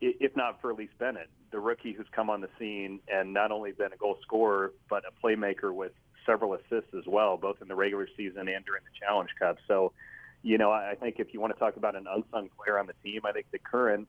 [0.00, 3.72] if not for Elyse Bennett, the rookie who's come on the scene and not only
[3.72, 5.92] been a goal scorer, but a playmaker with
[6.26, 9.58] several assists as well, both in the regular season and during the Challenge Cup.
[9.68, 9.92] So,
[10.42, 12.94] you know, I think if you want to talk about an unsung player on the
[13.02, 14.08] team, I think the current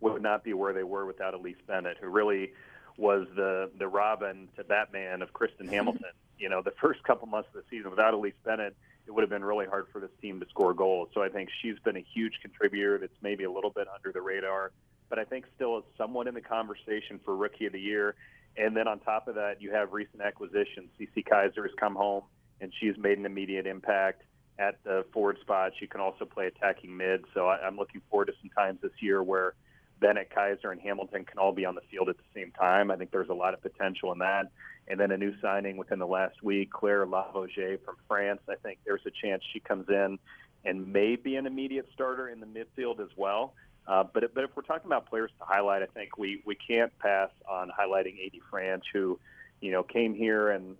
[0.00, 2.52] would not be where they were without Elyse Bennett, who really
[2.96, 6.12] was the the Robin to Batman of Kristen Hamilton.
[6.38, 9.30] You know, the first couple months of the season without Elyse Bennett, it would have
[9.30, 11.08] been really hard for this team to score goals.
[11.14, 12.98] So I think she's been a huge contributor.
[12.98, 14.72] That's maybe a little bit under the radar,
[15.08, 18.14] but I think still is somewhat in the conversation for Rookie of the Year.
[18.56, 20.90] And then on top of that, you have recent acquisitions.
[21.00, 22.24] Cece Kizer has come home,
[22.60, 24.22] and she's made an immediate impact
[24.58, 25.72] at the forward spot.
[25.78, 27.24] She can also play attacking mid.
[27.34, 29.54] So I, I'm looking forward to some times this year where
[30.00, 32.90] Bennett, Kizer, and Hamilton can all be on the field at the same time.
[32.90, 34.50] I think there's a lot of potential in that.
[34.86, 38.40] And then a new signing within the last week, Claire Lavogez from France.
[38.48, 40.18] I think there's a chance she comes in
[40.64, 43.54] and may be an immediate starter in the midfield as well.
[43.86, 46.96] Uh, but but if we're talking about players to highlight, I think we we can't
[46.98, 49.18] pass on highlighting AD Franch, who,
[49.60, 50.76] you know, came here and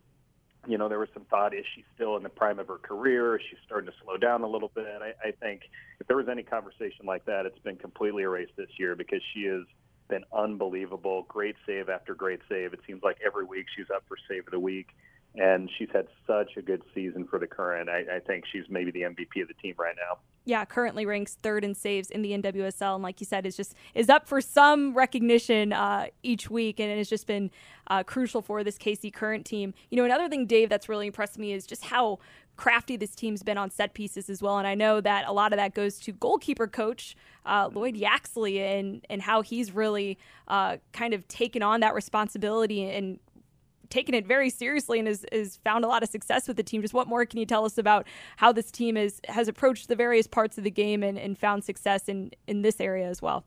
[0.68, 3.36] you know, there was some thought, is she still in the prime of her career?
[3.36, 4.86] Is she starting to slow down a little bit?
[5.00, 5.62] I, I think
[5.98, 9.44] if there was any conversation like that, it's been completely erased this year because she
[9.44, 9.62] has
[10.08, 11.24] been unbelievable.
[11.28, 12.74] Great save after great save.
[12.74, 14.88] It seems like every week she's up for save of the week,
[15.34, 17.88] and she's had such a good season for the current.
[17.88, 20.18] I, I think she's maybe the MVP of the team right now.
[20.48, 23.74] Yeah, currently ranks third in saves in the NWSL, and like you said, is just
[23.94, 27.50] is up for some recognition uh, each week, and it has just been
[27.88, 29.74] uh, crucial for this KC Current team.
[29.90, 32.18] You know, another thing, Dave, that's really impressed me is just how
[32.56, 34.56] crafty this team's been on set pieces as well.
[34.56, 38.62] And I know that a lot of that goes to goalkeeper coach uh, Lloyd Yaxley
[38.62, 40.18] and and how he's really
[40.48, 43.18] uh, kind of taken on that responsibility and
[43.90, 46.82] taken it very seriously and has, has found a lot of success with the team.
[46.82, 49.96] Just what more can you tell us about how this team is has approached the
[49.96, 53.44] various parts of the game and, and found success in in this area as well?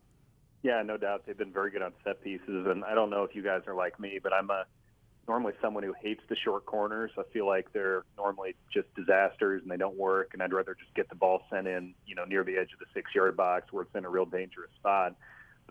[0.63, 3.35] Yeah, no doubt they've been very good on set pieces, and I don't know if
[3.35, 4.65] you guys are like me, but I'm a
[5.27, 7.11] normally someone who hates the short corners.
[7.17, 10.93] I feel like they're normally just disasters and they don't work, and I'd rather just
[10.93, 13.83] get the ball sent in, you know, near the edge of the six-yard box where
[13.83, 15.15] it's in a real dangerous spot.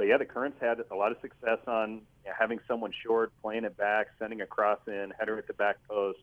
[0.00, 3.32] But yeah, the Currents had a lot of success on you know, having someone short,
[3.42, 6.20] playing it back, sending a cross in, header at the back post.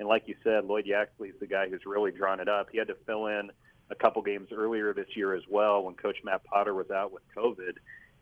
[0.00, 2.70] And like you said, Lloyd Yaxley is the guy who's really drawn it up.
[2.72, 3.52] He had to fill in
[3.88, 7.22] a couple games earlier this year as well when Coach Matt Potter was out with
[7.36, 7.74] COVID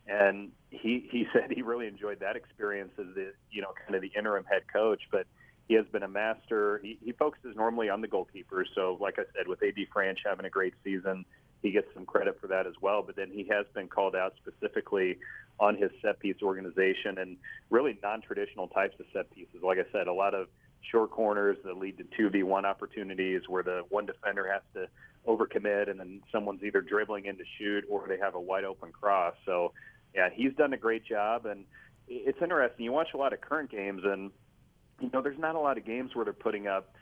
[0.07, 4.03] and he he said he really enjoyed that experience as the you know kind of
[4.03, 5.27] the interim head coach but
[5.69, 9.23] he has been a master he, he focuses normally on the goalkeeper so like i
[9.37, 11.27] said with ad Franch having a great season
[11.63, 14.35] he gets some credit for that as well but then he has been called out
[14.37, 15.19] specifically
[15.61, 17.37] on his set piece organization and
[17.71, 20.49] really non-traditional types of set pieces like i said a lot of
[20.93, 24.89] short corners that lead to 2v1 opportunities where the one defender has to
[25.27, 28.93] overcommit and then someone's either dribbling in to shoot or they have a wide open
[28.93, 29.73] cross so
[30.15, 31.65] yeah, he's done a great job, and
[32.09, 32.85] it's interesting.
[32.85, 34.31] You watch a lot of current games, and
[35.01, 36.95] you know, there's not a lot of games where they're putting up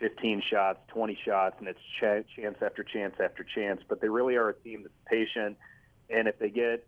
[0.00, 3.80] 15 shots, 20 shots, and it's ch- chance after chance after chance.
[3.88, 5.56] But they really are a team that's patient,
[6.08, 6.86] and if they get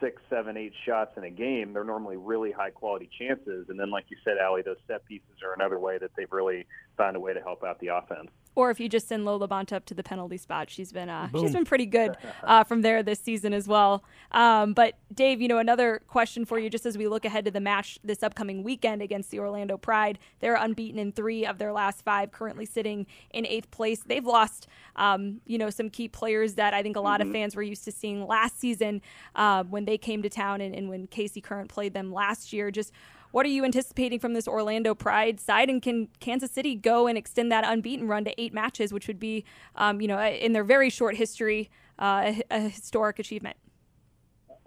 [0.00, 3.68] six, seven, eight shots in a game, they're normally really high quality chances.
[3.68, 6.66] And then, like you said, Aly, those set pieces are another way that they've really
[6.96, 9.72] found a way to help out the offense or if you just send Lo'eau LaBonta
[9.72, 13.02] up to the penalty spot, she's been uh, she's been pretty good uh, from there
[13.02, 14.04] this season as well.
[14.32, 17.50] Um, but Dave, you know, another question for you, just as we look ahead to
[17.50, 21.72] the match this upcoming weekend against the Orlando Pride, they're unbeaten in three of their
[21.72, 24.02] last five, currently sitting in eighth place.
[24.06, 27.30] They've lost, um, you know, some key players that I think a lot mm-hmm.
[27.30, 29.02] of fans were used to seeing last season
[29.34, 32.70] uh, when they came to town and, and when KC Current played them last year.
[32.70, 32.92] Just
[33.34, 35.68] what are you anticipating from this Orlando Pride side?
[35.68, 39.18] And can Kansas City go and extend that unbeaten run to eight matches, which would
[39.18, 41.68] be, um, you know, in their very short history,
[41.98, 43.56] uh, a, historic achievement?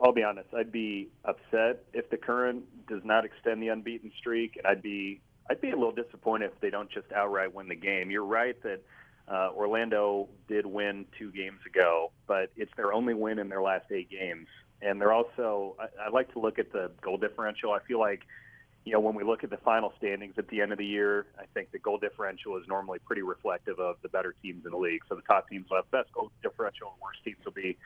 [0.03, 0.49] I'll be honest.
[0.53, 5.21] I'd be upset if the current does not extend the unbeaten streak, and I'd be
[5.49, 8.11] I'd be a little disappointed if they don't just outright win the game.
[8.11, 8.81] You're right that
[9.29, 13.85] uh, Orlando did win two games ago, but it's their only win in their last
[13.91, 14.47] eight games,
[14.81, 15.77] and they're also.
[15.79, 17.71] I, I like to look at the goal differential.
[17.71, 18.23] I feel like
[18.87, 21.25] you know, when we look at the final standings at the end of the year,
[21.37, 24.77] I think the goal differential is normally pretty reflective of the better teams in the
[24.77, 25.01] league.
[25.09, 27.77] So the top teams will have best goal differential, and worst teams will be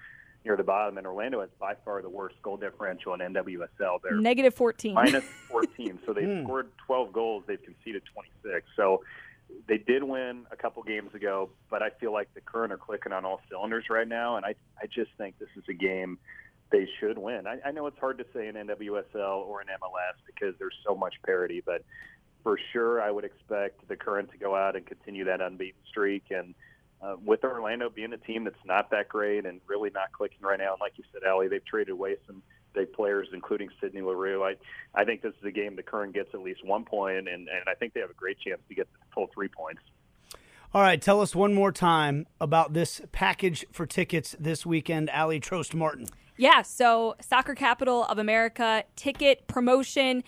[0.46, 1.00] near the bottom.
[1.00, 4.00] And Orlando has by far the worst goal differential in NWSL.
[4.04, 4.94] They're negative 14.
[4.94, 5.98] Minus 14.
[6.06, 6.44] so they've hmm.
[6.44, 7.44] scored 12 goals.
[7.48, 8.68] They've conceded 26.
[8.76, 9.04] So
[9.68, 13.12] they did win a couple games ago, but I feel like the current are clicking
[13.12, 14.36] on all cylinders right now.
[14.36, 16.20] And I, I just think this is a game–
[16.72, 17.48] they should win.
[17.48, 20.96] I, I know it's hard to say in NWSL or in MLS because there's so
[20.96, 21.84] much parity, but
[22.44, 26.26] for sure, I would expect the current to go out and continue that unbeaten streak.
[26.32, 26.56] And
[27.02, 30.60] uh, with Orlando being a team that's not that great and really not clicking right
[30.60, 32.42] now, and like you said, Aly, they've traded away some
[32.74, 34.44] big players, including Sydney Leroux.
[34.44, 34.56] I,
[34.96, 37.50] I think this is a game the current gets at least one point, and, and
[37.68, 39.82] I think they have a great chance to get the full three points.
[40.74, 45.42] All right, tell us one more time about this package for tickets this weekend, Aly
[45.42, 46.08] Trost Martin.
[46.42, 50.24] Yeah, so Soccer Capital of America ticket promotion.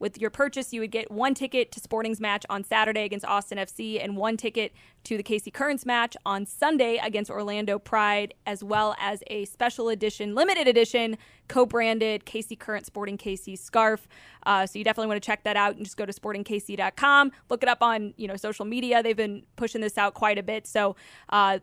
[0.00, 3.58] With your purchase, you would get one ticket to Sporting's match on Saturday against Austin
[3.58, 4.72] FC and one ticket
[5.04, 9.90] to the KC Currents match on Sunday against Orlando Pride, as well as a special
[9.90, 14.08] edition, limited edition, co branded KC Current Sporting KC scarf.
[14.44, 15.76] Uh, so you definitely want to check that out.
[15.76, 19.04] and just go to sportingkc.com, look it up on you know social media.
[19.04, 20.66] They've been pushing this out quite a bit.
[20.66, 20.96] So
[21.28, 21.60] uh,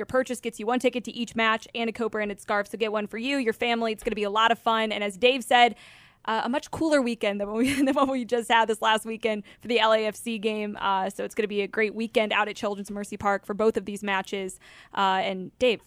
[0.00, 2.68] your purchase gets you one ticket to each match and a co branded scarf.
[2.68, 3.92] So get one for you, your family.
[3.92, 4.90] It's going to be a lot of fun.
[4.90, 5.76] And as Dave said,
[6.24, 9.04] uh, a much cooler weekend than what, we, than what we just had this last
[9.06, 10.76] weekend for the LAFC game.
[10.80, 13.54] Uh, so it's going to be a great weekend out at Children's Mercy Park for
[13.54, 14.58] both of these matches.
[14.96, 15.82] Uh, and Dave,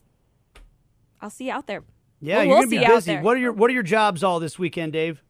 [1.21, 1.83] I'll see you out there.
[2.21, 3.17] Yeah, we'll, you're gonna be busy.
[3.17, 5.21] What are your What are your jobs all this weekend, Dave?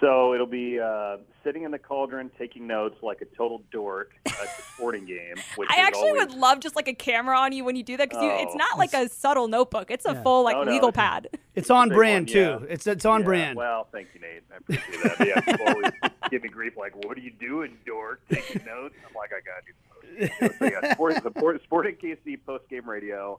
[0.00, 4.32] So it'll be uh, sitting in the cauldron, taking notes like a total dork at
[4.32, 5.36] the sporting game.
[5.56, 7.96] Which I actually always, would love just like a camera on you when you do
[7.96, 8.58] that because it's Oh.
[8.58, 10.22] not like a subtle notebook; it's a Yeah.
[10.22, 11.28] full like Oh, no, legal it's- pad.
[11.54, 12.40] It's on brand one, too.
[12.40, 12.58] yeah.
[12.68, 13.56] It's it's on Yeah, brand.
[13.56, 14.42] Well, thank you, Nate.
[14.52, 15.26] I appreciate that.
[15.28, 15.92] Yeah, people always
[16.28, 18.20] give me grief like, "What are you doing, dork?
[18.28, 22.88] Taking notes?" I'm like, "I got you." So yeah, sport, support, Sporting KC post game
[22.90, 23.38] radio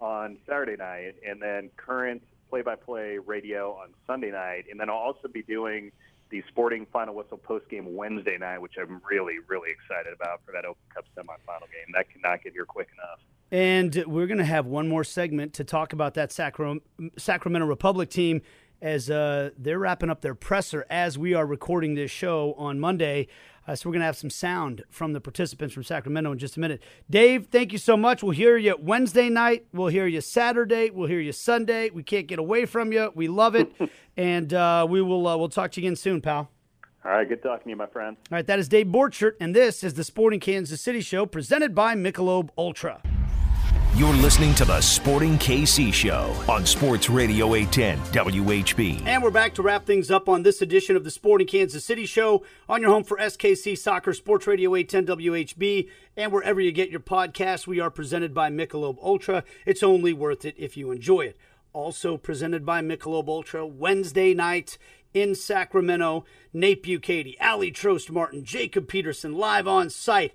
[0.00, 5.28] on Saturday night, and then current play-by-play radio on Sunday night, and then I'll also
[5.28, 5.92] be doing
[6.30, 10.52] the Sporting Final Whistle post game Wednesday night, which I'm really, really excited about for
[10.52, 11.92] that Open Cup semifinal game.
[11.94, 13.20] That cannot get here quick enough.
[13.52, 16.80] And we're going to have one more segment to talk about that Sacra-
[17.16, 18.42] Sacramento Republic team
[18.82, 23.28] as uh, they're wrapping up their presser as we are recording this show on Monday.
[23.66, 26.56] Uh, so we're going to have some sound from the participants from Sacramento in just
[26.56, 26.82] a minute.
[27.10, 28.22] Dave, thank you so much.
[28.22, 29.66] We'll hear you Wednesday night.
[29.72, 30.90] We'll hear you Saturday.
[30.90, 31.90] We'll hear you Sunday.
[31.90, 33.10] We can't get away from you.
[33.14, 33.72] We love it,
[34.16, 36.50] and uh, we will uh, we'll talk to you again soon, pal.
[37.04, 38.16] All right, good talking to you, my friend.
[38.32, 41.74] All right, that is Dave Borchardt, and this is the Sporting Kansas City Show presented
[41.74, 43.00] by Michelob Ultra.
[43.96, 49.06] You're listening to the Sporting KC Show on Sports Radio 810 WHB.
[49.06, 52.04] And we're back to wrap things up on this edition of the Sporting Kansas City
[52.04, 56.90] Show on your home for SKC Soccer, Sports Radio 810 WHB, and wherever you get
[56.90, 57.66] your podcasts.
[57.66, 59.44] We are presented by Michelob Ultra.
[59.64, 61.38] It's only worth it if you enjoy it.
[61.72, 64.76] Also presented by Michelob Ultra Wednesday night
[65.14, 66.26] in Sacramento.
[66.52, 70.34] Nate Bukaty, Aly Trost Martin, Jacob Peterson live on site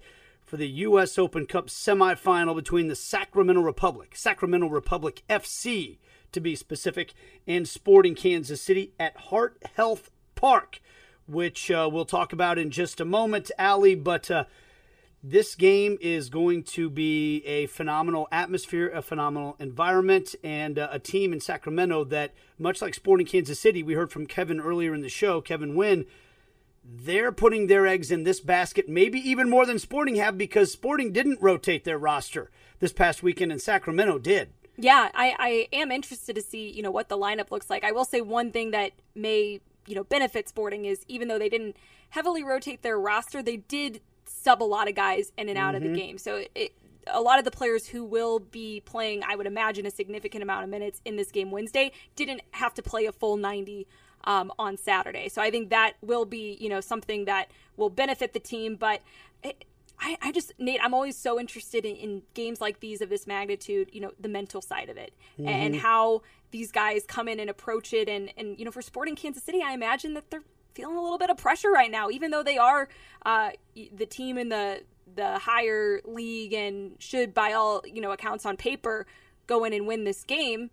[0.51, 1.17] for the U.S.
[1.17, 5.97] Open Cup semifinal between the Sacramento Republic, Sacramento Republic FC
[6.33, 7.13] to be specific,
[7.47, 10.81] and Sporting Kansas City at Heart Health Park,
[11.25, 13.95] which uh, we'll talk about in just a moment, Aly.
[13.95, 14.43] But uh,
[15.23, 20.99] this game is going to be a phenomenal atmosphere, a phenomenal environment, and uh, a
[20.99, 24.99] team in Sacramento that, much like Sporting Kansas City, we heard from Kevin earlier in
[24.99, 26.07] the show, Kevin Nguyen
[26.83, 31.11] they're putting their eggs in this basket, maybe even more than Sporting have, because Sporting
[31.11, 34.51] didn't rotate their roster this past weekend, and Sacramento did.
[34.77, 37.83] Yeah, I, I am interested to see, you know, what the lineup looks like.
[37.83, 41.49] I will say one thing that may, you know, benefit Sporting is even though they
[41.49, 41.75] didn't
[42.09, 45.81] heavily rotate their roster, they did sub a lot of guys in and out of
[45.81, 45.97] the mm-hmm.
[45.97, 46.17] game.
[46.17, 46.73] So it, it
[47.07, 50.63] a lot of the players who will be playing, I would imagine, a significant amount
[50.63, 53.87] of minutes in this game Wednesday didn't have to play a full 90
[54.23, 55.29] um, on Saturday.
[55.29, 58.75] So I think that will be, you know, something that will benefit the team.
[58.75, 59.01] But
[59.43, 59.65] it,
[59.99, 63.27] I, I just, Nate, I'm always so interested in, in games like these of this
[63.27, 67.49] magnitude, you know, the mental side of it and how these guys come in and
[67.49, 68.09] approach it.
[68.09, 70.43] And, and, you know, for Sporting Kansas City, I imagine that they're
[70.73, 72.89] feeling a little bit of pressure right now, even though they are
[73.25, 74.81] uh, the team in the,
[75.15, 79.05] the higher league and should, by all, you know, accounts on paper,
[79.47, 80.71] go in and win this game.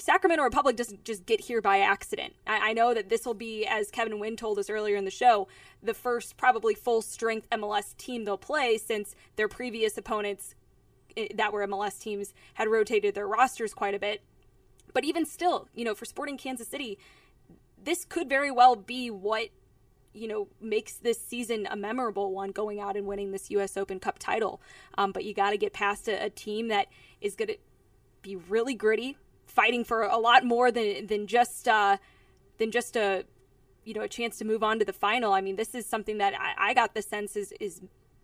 [0.00, 2.34] Sacramento Republic doesn't just get here by accident.
[2.46, 5.10] I, I know that this will be, as Kevin Nguyen told us earlier in the
[5.10, 5.48] show,
[5.82, 10.54] the first probably full strength MLS team they'll play since their previous opponents
[11.16, 14.22] eh, that were MLS teams had rotated their rosters quite a bit.
[14.92, 16.98] But even still, you know, for Sporting Kansas City,
[17.82, 19.48] this could very well be what
[20.12, 24.00] you know makes this season a memorable one going out and winning this us open
[24.00, 24.60] cup title
[24.98, 26.88] um, but you got to get past a, a team that
[27.20, 27.56] is going to
[28.20, 29.16] be really gritty
[29.50, 31.96] fighting for a lot more than than just uh,
[32.58, 33.24] than just a
[33.84, 35.32] you know a chance to move on to the final.
[35.32, 37.80] I mean, this is something that I, I got the sense is is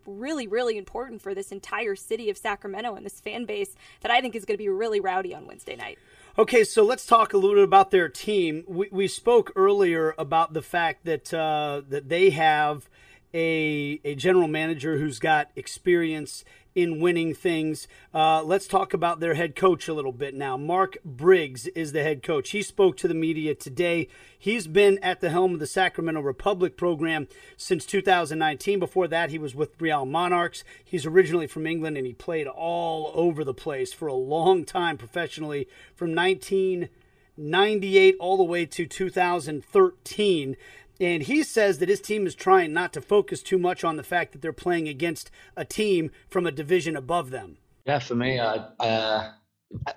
[0.07, 4.21] really really important for this entire city of Sacramento and this fan base that I
[4.21, 5.99] think is going to be really rowdy on Wednesday night.
[6.39, 8.63] Okay, so let's talk a little bit about their team.
[8.69, 12.89] We, we spoke earlier about the fact that uh, that they have
[13.35, 16.45] a a general manager who's got experience
[16.77, 17.89] in winning things.
[18.15, 20.59] Uh, let's talk about their head coach a little bit now.
[20.59, 22.51] Mark Briggs is the head coach.
[22.51, 24.09] He spoke to the media today.
[24.39, 28.79] He's been at the helm of the Sacramento Republic program since 2019.
[28.79, 30.65] Before that, he was with Real Monarchs.
[30.85, 34.99] He's originally from England and he played all over the place for a long time
[34.99, 40.57] professionally from 1998 all the way to 2013.
[41.01, 44.03] And he says that his team is trying not to focus too much on the
[44.03, 47.59] fact that they're playing against a team from a division above them.
[47.85, 49.33] Yeah, for me, I uh,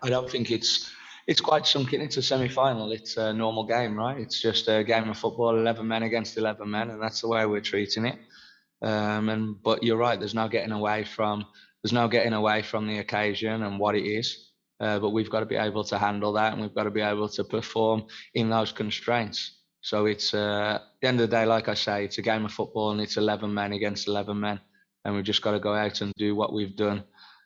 [0.03, 0.91] I don't think it's
[1.27, 2.01] it's quite in.
[2.01, 2.91] It's a semi-final.
[2.91, 4.17] It's a normal game, right?
[4.17, 7.45] It's just a game of football, eleven men against eleven men, and that's the way
[7.45, 8.17] we're treating it.
[8.81, 10.19] Um, and but you're right.
[10.19, 11.45] There's no getting away from
[11.83, 14.51] there's no getting away from the occasion and what it is.
[14.79, 17.01] Uh, but we've got to be able to handle that, and we've got to be
[17.01, 19.58] able to perform in those constraints.
[19.81, 22.45] So it's uh, at the end of the day, like I say, it's a game
[22.45, 24.59] of football, and it's 11 men against 11 men,
[25.05, 27.03] and we've just got to go out and do what we've done,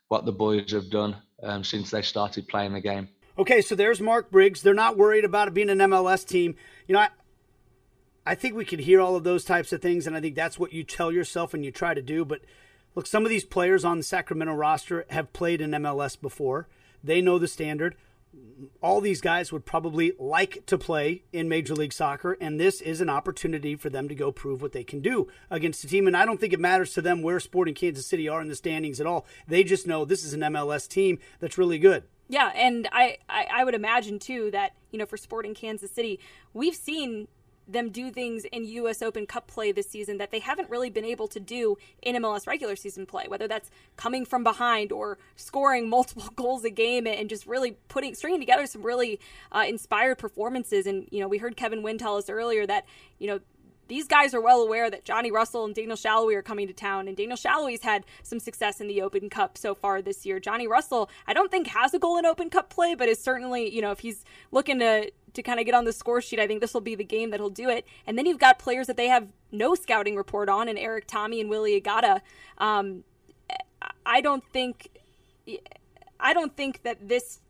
[0.08, 3.10] what the boys have done um, since they started playing the game.
[3.38, 4.62] Okay, so there's Mark Briggs.
[4.62, 6.56] They're not worried about it being an MLS team.
[6.88, 7.10] You know, I,
[8.26, 10.60] I think we could hear all of those types of things, and I think that's
[10.60, 12.26] what you tell yourself and you try to do.
[12.26, 12.42] But
[12.96, 16.68] look, some of these players on the Sacramento roster have played in MLS before.
[17.04, 17.96] They know the standard.
[18.82, 23.02] All these guys would probably like to play in Major League Soccer, and this is
[23.02, 26.08] an opportunity for them to go prove what they can do against a team.
[26.08, 28.56] And I don't think it matters to them where Sporting Kansas City are in the
[28.56, 29.26] standings at all.
[29.48, 32.04] They just know this is an MLS team that's really good.
[32.30, 36.20] Yeah, and I, I, I would imagine too that, you know, for Sporting Kansas City,
[36.54, 37.28] we've seen
[37.68, 41.06] them do things in US Open Cup play this season that they haven't really been
[41.06, 45.90] able to do in MLS regular season play, whether that's coming from behind or scoring
[45.90, 49.20] multiple goals a game and just really putting stringing together some really
[49.52, 50.86] uh, inspired performances.
[50.86, 52.86] And you know, we heard Kevin Nguyen tell us earlier that
[53.20, 53.40] you know
[53.94, 57.08] these guys are well aware that Johnny Russell and Daniel Salloi are coming to town,
[57.08, 60.40] and Daniel Salloi's had some success in the Open Cup so far this year.
[60.40, 63.70] Johnny Russell, I don't think has a goal in Open Cup play, but is certainly,
[63.72, 66.48] you know, if he's looking to to kind of get on the score sheet, I
[66.48, 67.86] think this will be the game that he'll do it.
[68.08, 71.40] And then you've got players that they have no scouting report on, and Erik Thommy
[71.40, 72.22] and Willie Agada.
[72.58, 73.04] Um,
[74.06, 74.90] I don't think,
[76.20, 77.42] I don't think that this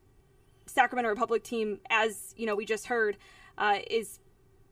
[0.66, 3.18] Sacramento Republic team, as you know, we just heard,
[3.58, 4.20] uh, is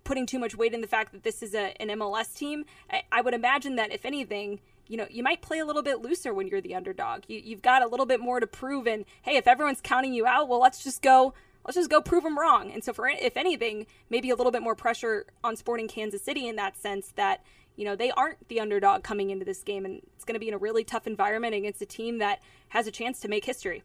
[0.04, 2.66] putting too much weight in the fact that this is a, an MLS team.
[2.90, 6.02] I, I, would imagine that if anything, you know, you might play a little bit
[6.02, 7.24] looser when you're the underdog.
[7.28, 8.88] You, you've got a little bit more to prove.
[8.88, 11.34] And hey, if everyone's counting you out, well, let's just go.
[11.64, 12.72] Let's just go prove them wrong.
[12.72, 16.48] And so, for if anything, maybe a little bit more pressure on Sporting Kansas City
[16.48, 17.44] in that sense that
[17.76, 20.48] you know, they aren't the underdog coming into this game, and it's going to be
[20.48, 23.84] in a really tough environment against a team that has a chance to make history.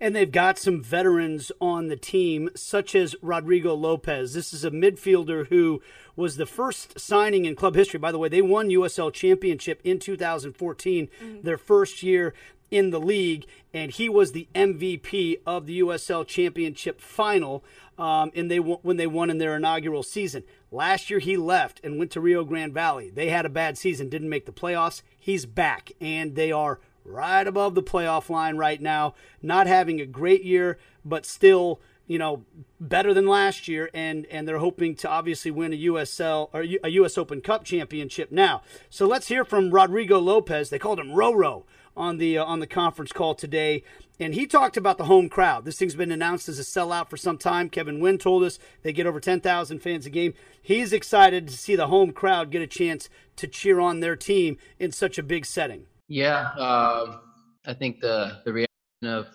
[0.00, 4.34] And they've got some veterans on the team, such as Rodrigo Lopez.
[4.34, 5.82] This is a midfielder who
[6.16, 7.98] was the first signing in club history.
[7.98, 11.42] By the way, they won USL Championship in 2014, mm-hmm.
[11.42, 12.34] their first year
[12.70, 17.62] in the league, and he was the MVP of the USL Championship final.
[17.98, 20.44] Um, and they when they won in their inaugural season.
[20.70, 23.08] Last year he left and went to Rio Grande Valley.
[23.10, 25.02] They had a bad season, didn't make the playoffs.
[25.18, 29.14] He's back, and they are right above the playoff line right now.
[29.42, 32.44] Not having a great year, but still, you know,
[32.78, 33.88] better than last year.
[33.94, 38.30] And and they're hoping to obviously win a USL or a US Open Cup championship
[38.30, 38.62] now.
[38.90, 40.68] So let's hear from Rodrigo Lopez.
[40.68, 41.64] They called him Roro
[41.96, 43.82] on the uh, on the conference call today,
[44.18, 45.64] and he talked about the home crowd.
[45.64, 47.68] This thing's been announced as a sellout for some time.
[47.68, 50.34] Kevin Nguyen told us they get over ten thousand fans a game.
[50.62, 54.56] He's excited to see the home crowd get a chance to cheer on their team
[54.78, 55.86] in such a big setting.
[56.08, 57.18] Yeah, uh,
[57.66, 58.70] I think the the reaction
[59.04, 59.26] of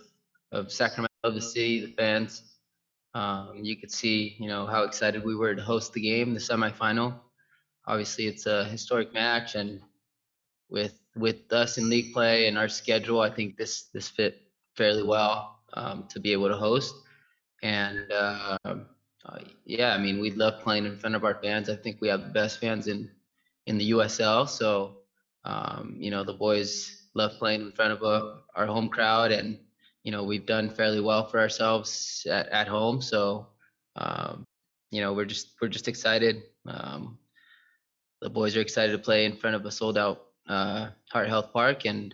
[0.52, 2.44] of Sacramento, the city, the fans.
[3.14, 6.40] Um, you could see, you know, how excited we were to host the game, the
[6.40, 7.20] semifinal.
[7.86, 9.82] Obviously, it's a historic match, and
[10.70, 14.42] with with us in league play and our schedule, I think this this fit
[14.76, 16.94] fairly well um, to be able to host.
[17.64, 21.70] And uh, uh, yeah, I mean, we love playing in front of our fans.
[21.70, 23.10] I think we have the best fans in
[23.68, 24.48] in the USL.
[24.50, 24.98] So
[25.46, 29.32] um, you know, the boys love playing in front of a, uh, our home crowd,
[29.32, 29.60] and
[30.04, 33.02] you know, we've done fairly well for ourselves at, at home.
[33.02, 33.48] So
[33.96, 34.46] um,
[34.92, 36.44] you know, we're just we're just excited.
[36.68, 37.18] Um,
[38.22, 41.54] the boys are excited to play in front of a sold out uh, Heart Health
[41.54, 42.14] Park, and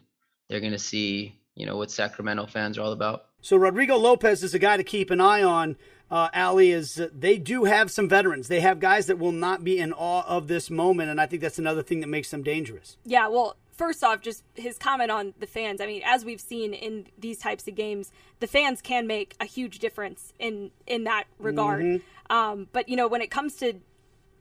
[0.50, 3.26] they're going to see you know what Sacramento fans are all about.
[3.42, 5.76] So Rodrigo Lopez is a guy to keep an eye on.
[6.10, 8.48] Uh, Aly is uh, they do have some veterans.
[8.48, 11.42] They have guys that will not be in awe of this moment, and I think
[11.42, 12.98] that's another thing that makes them dangerous.
[13.04, 15.82] Yeah, well, first off, just his comment on the fans.
[15.82, 19.46] I mean, as we've seen in these types of games, the fans can make a
[19.46, 21.84] huge difference in in that regard.
[21.84, 22.34] Mm-hmm.
[22.34, 23.74] Um, but you know, when it comes to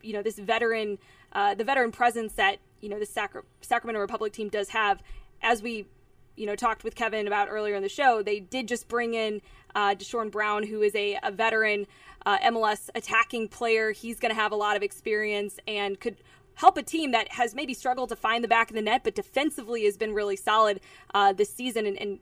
[0.03, 0.99] you know this veteran,
[1.33, 5.03] uh, the veteran presence that you know the Sacra- Sacramento Republic team does have.
[5.43, 5.87] As we
[6.37, 9.41] you know talked with Kevin about earlier in the show, they did just bring in
[9.75, 11.87] uh, Deshorn Brown, who is a, a veteran
[12.25, 13.93] uh, MLS attacking player.
[13.93, 16.17] He's going to have a lot of experience and could
[16.55, 19.15] help a team that has maybe struggled to find the back of the net, but
[19.15, 20.81] defensively has been really solid
[21.15, 21.87] uh, this season.
[21.87, 22.19] And, and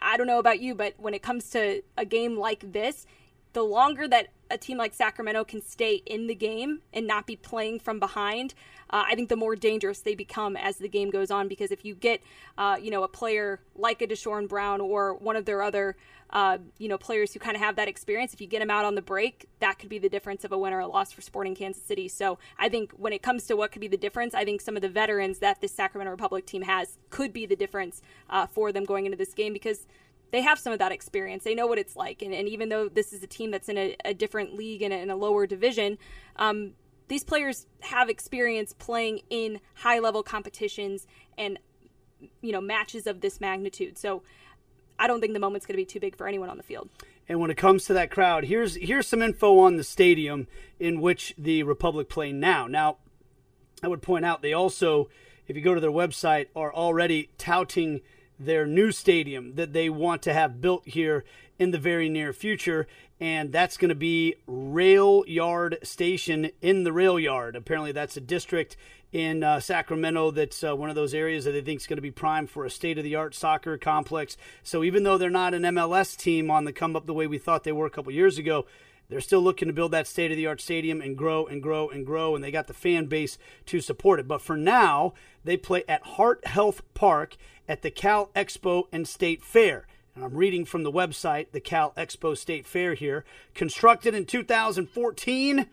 [0.00, 3.06] I don't know about you, but when it comes to a game like this,
[3.54, 7.36] the longer that a team like Sacramento can stay in the game and not be
[7.36, 8.52] playing from behind,
[8.90, 11.48] uh, I think the more dangerous they become as the game goes on.
[11.48, 12.22] Because if you get,
[12.58, 15.96] uh, you know, a player like a Deshorn Brown or one of their other,
[16.30, 18.84] uh, you know, players who kind of have that experience, if you get them out
[18.84, 21.22] on the break, that could be the difference of a win or a loss for
[21.22, 22.08] Sporting Kansas City.
[22.08, 24.76] So I think when it comes to what could be the difference, I think some
[24.76, 28.72] of the veterans that this Sacramento Republic team has could be the difference uh, for
[28.72, 29.86] them going into this game because
[30.34, 31.44] they have some of that experience.
[31.44, 32.20] They know what it's like.
[32.20, 34.92] And, and even though this is a team that's in a, a different league and
[34.92, 35.96] in a lower division,
[36.34, 36.72] um,
[37.06, 41.06] these players have experience playing in high level competitions
[41.38, 41.60] and
[42.42, 43.96] you know matches of this magnitude.
[43.96, 44.24] So
[44.98, 46.88] I don't think the moment's going to be too big for anyone on the field.
[47.28, 50.48] And when it comes to that crowd, here's here's some info on the stadium
[50.80, 52.66] in which the Republic play now.
[52.66, 52.96] Now,
[53.84, 55.08] I would point out they also,
[55.46, 58.00] if you go to their website, are already touting
[58.38, 61.24] their new stadium that they want to have built here
[61.58, 62.86] in the very near future.
[63.20, 67.56] And that's going to be Rail Yard Station in the Rail Yard.
[67.56, 68.76] Apparently, that's a district
[69.12, 72.02] in uh, Sacramento that's uh, one of those areas that they think is going to
[72.02, 74.36] be prime for a state of the art soccer complex.
[74.64, 77.38] So, even though they're not an MLS team on the come up the way we
[77.38, 78.66] thought they were a couple years ago,
[79.08, 81.88] they're still looking to build that state of the art stadium and grow and grow
[81.88, 84.28] and grow, and they got the fan base to support it.
[84.28, 87.36] But for now, they play at Heart Health Park
[87.68, 89.86] at the Cal Expo and State Fair.
[90.14, 93.24] And I'm reading from the website, the Cal Expo State Fair here.
[93.54, 95.66] Constructed in 2014,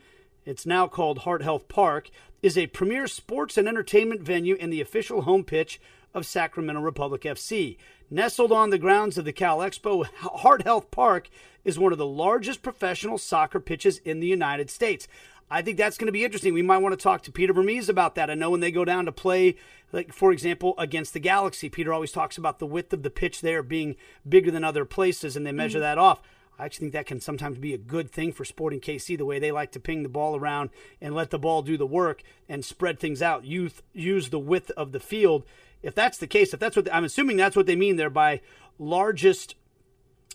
[0.45, 2.09] it's now called Heart Health Park,
[2.41, 5.79] is a premier sports and entertainment venue and the official home pitch
[6.13, 7.77] of Sacramento Republic FC.
[8.13, 11.29] Nestled on the grounds of the Cal Expo, Heart Health Park
[11.63, 15.07] is one of the largest professional soccer pitches in the United States.
[15.49, 16.53] I think that's going to be interesting.
[16.53, 18.29] We might want to talk to Peter Vermes about that.
[18.29, 19.55] I know when they go down to play,
[19.93, 23.39] like for example, against the Galaxy, Peter always talks about the width of the pitch
[23.39, 23.95] there being
[24.27, 25.83] bigger than other places, and they measure mm-hmm.
[25.83, 26.21] that off.
[26.59, 29.39] I actually think that can sometimes be a good thing for Sporting KC, the way
[29.39, 32.65] they like to ping the ball around and let the ball do the work and
[32.65, 33.45] spread things out.
[33.45, 35.45] Youth use the width of the field.
[35.83, 38.41] If that's the case, if that's what I'm assuming that's what they mean there by
[38.77, 39.55] largest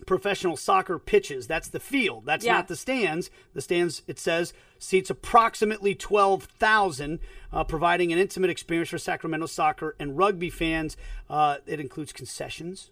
[0.04, 1.46] professional soccer pitches.
[1.46, 2.26] That's the field.
[2.26, 2.54] That's yeah.
[2.54, 3.30] not the stands.
[3.54, 7.18] The stands, it says, seats approximately 12,000,
[7.52, 10.96] uh, providing an intimate experience for Sacramento soccer and rugby fans.
[11.30, 12.90] Uh, it includes concessions,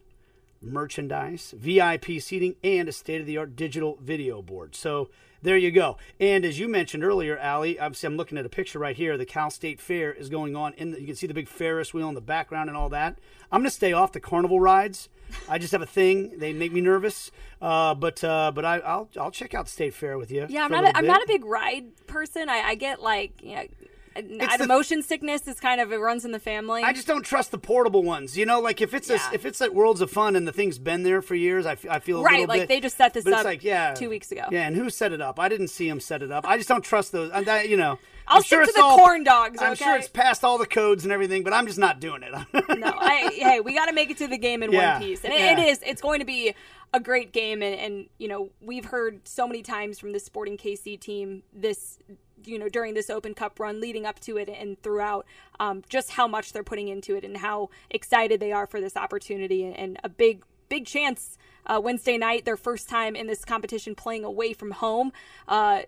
[0.62, 4.74] merchandise, VIP seating, and a state of the art digital video board.
[4.74, 5.10] So
[5.44, 5.98] there you go.
[6.18, 9.16] And as you mentioned earlier, Aly, obviously I'm looking at a picture right here.
[9.18, 10.72] The Cal State Fair is going on.
[10.74, 13.18] In the, you can see the big Ferris wheel in the background and all that.
[13.52, 15.10] I'm going to stay off the carnival rides.
[15.48, 17.30] I just have a thing; they make me nervous.
[17.60, 20.46] Uh, but uh, but I, will I'll check out State Fair with you.
[20.48, 22.48] Yeah, I'm not a, I'm not a big ride person.
[22.48, 23.66] I, I get like you know,
[24.14, 26.82] the, motion sickness is kind of it runs in the family.
[26.82, 28.36] I just don't trust the portable ones.
[28.36, 29.30] You know, like if it's yeah.
[29.30, 31.72] a, if it's at Worlds of Fun and the thing's been there for years, I,
[31.72, 32.38] f- I feel a little bit.
[32.38, 32.48] right.
[32.48, 33.44] like bit, they just set this up.
[33.44, 34.44] like yeah, two weeks ago.
[34.50, 35.40] Yeah, and who set it up?
[35.40, 36.46] I didn't see him set it up.
[36.46, 37.30] I just don't trust those.
[37.30, 37.98] Uh, I, you know.
[38.26, 39.58] I'll I'm stick sure to the all, corn dogs.
[39.58, 39.66] Okay?
[39.66, 42.32] I'm sure it's past all the codes and everything, but I'm just not doing it.
[42.78, 45.24] no, I, hey, we got to make it to the game in yeah, one piece,
[45.24, 45.60] and yeah.
[45.60, 45.82] it is.
[45.84, 46.54] It's going to be
[46.94, 50.56] a great game, and, and you know we've heard so many times from the Sporting
[50.56, 51.98] KC team this
[52.46, 55.26] you know during this Open Cup run, leading up to it and throughout,
[55.60, 58.96] um, just how much they're putting into it and how excited they are for this
[58.96, 63.44] opportunity and, and a big big chance uh, Wednesday night, their first time in this
[63.44, 65.12] competition playing away from home.
[65.48, 65.82] Uh,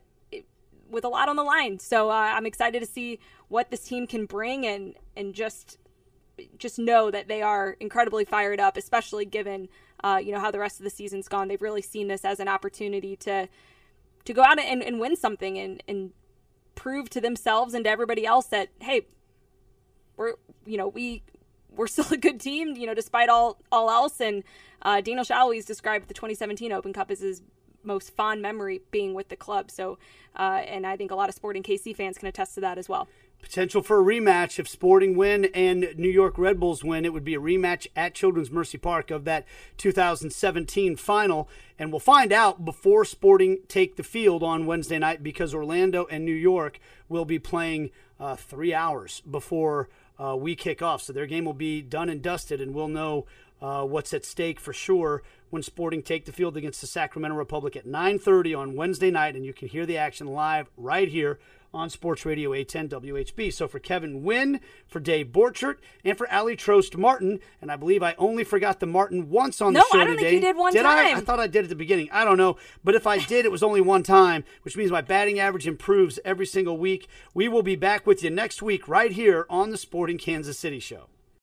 [0.89, 4.07] with a lot on the line, so uh, I'm excited to see what this team
[4.07, 5.79] can bring and and just
[6.59, 9.69] just know that they are incredibly fired up, especially given
[10.05, 11.49] uh, you know how the rest of the season's gone.
[11.49, 13.49] They've really seen this as an opportunity to
[14.25, 16.13] to go out and, and win something and, and
[16.77, 19.07] prove to themselves and to everybody else that hey,
[20.17, 21.25] we're you know we
[21.71, 24.21] we're still a good team, you know, despite all all else.
[24.21, 24.45] And
[24.83, 27.43] uh, Daniel Salloi's described the 2017 Open Cup as his
[27.83, 29.71] most fond memory being with the club.
[29.71, 29.99] So,
[30.37, 32.89] uh, and I think a lot of Sporting KC fans can attest to that as
[32.89, 33.09] well.
[33.43, 37.05] Potential for a rematch if Sporting win and New York Red Bulls win.
[37.05, 41.49] It would be a rematch at Children's Mercy Park of that 2017 final.
[41.79, 46.25] And we'll find out before Sporting take the field on Wednesday night because Orlando and
[46.25, 51.03] New York will be playing uh, three hours before uh, we kick off.
[51.03, 53.27] So their game will be done and dusted, and we'll know
[53.61, 57.77] uh, what's at stake for sure when Sporting take the field against the Sacramento Republic
[57.77, 61.39] at 9:30 on Wednesday night, and you can hear the action live right here
[61.77, 63.53] on Sports Radio 810 WHB.
[63.53, 68.03] So for Kevin Nguyen, for Dave Borchardt, and for Aly Trost Martin, and I believe
[68.03, 69.99] I only forgot the Martin once on no, the show today.
[69.99, 70.31] No, I don't today.
[70.31, 71.17] think you did one did time.
[71.17, 71.19] I?
[71.19, 72.09] I thought I did at the beginning.
[72.11, 72.57] I don't know.
[72.83, 76.19] But if I did, it was only one time, which means my batting average improves
[76.25, 77.09] every single week.
[77.35, 80.81] We will be back with you next week right here on the Sporting Kansas City
[80.81, 81.09] Show.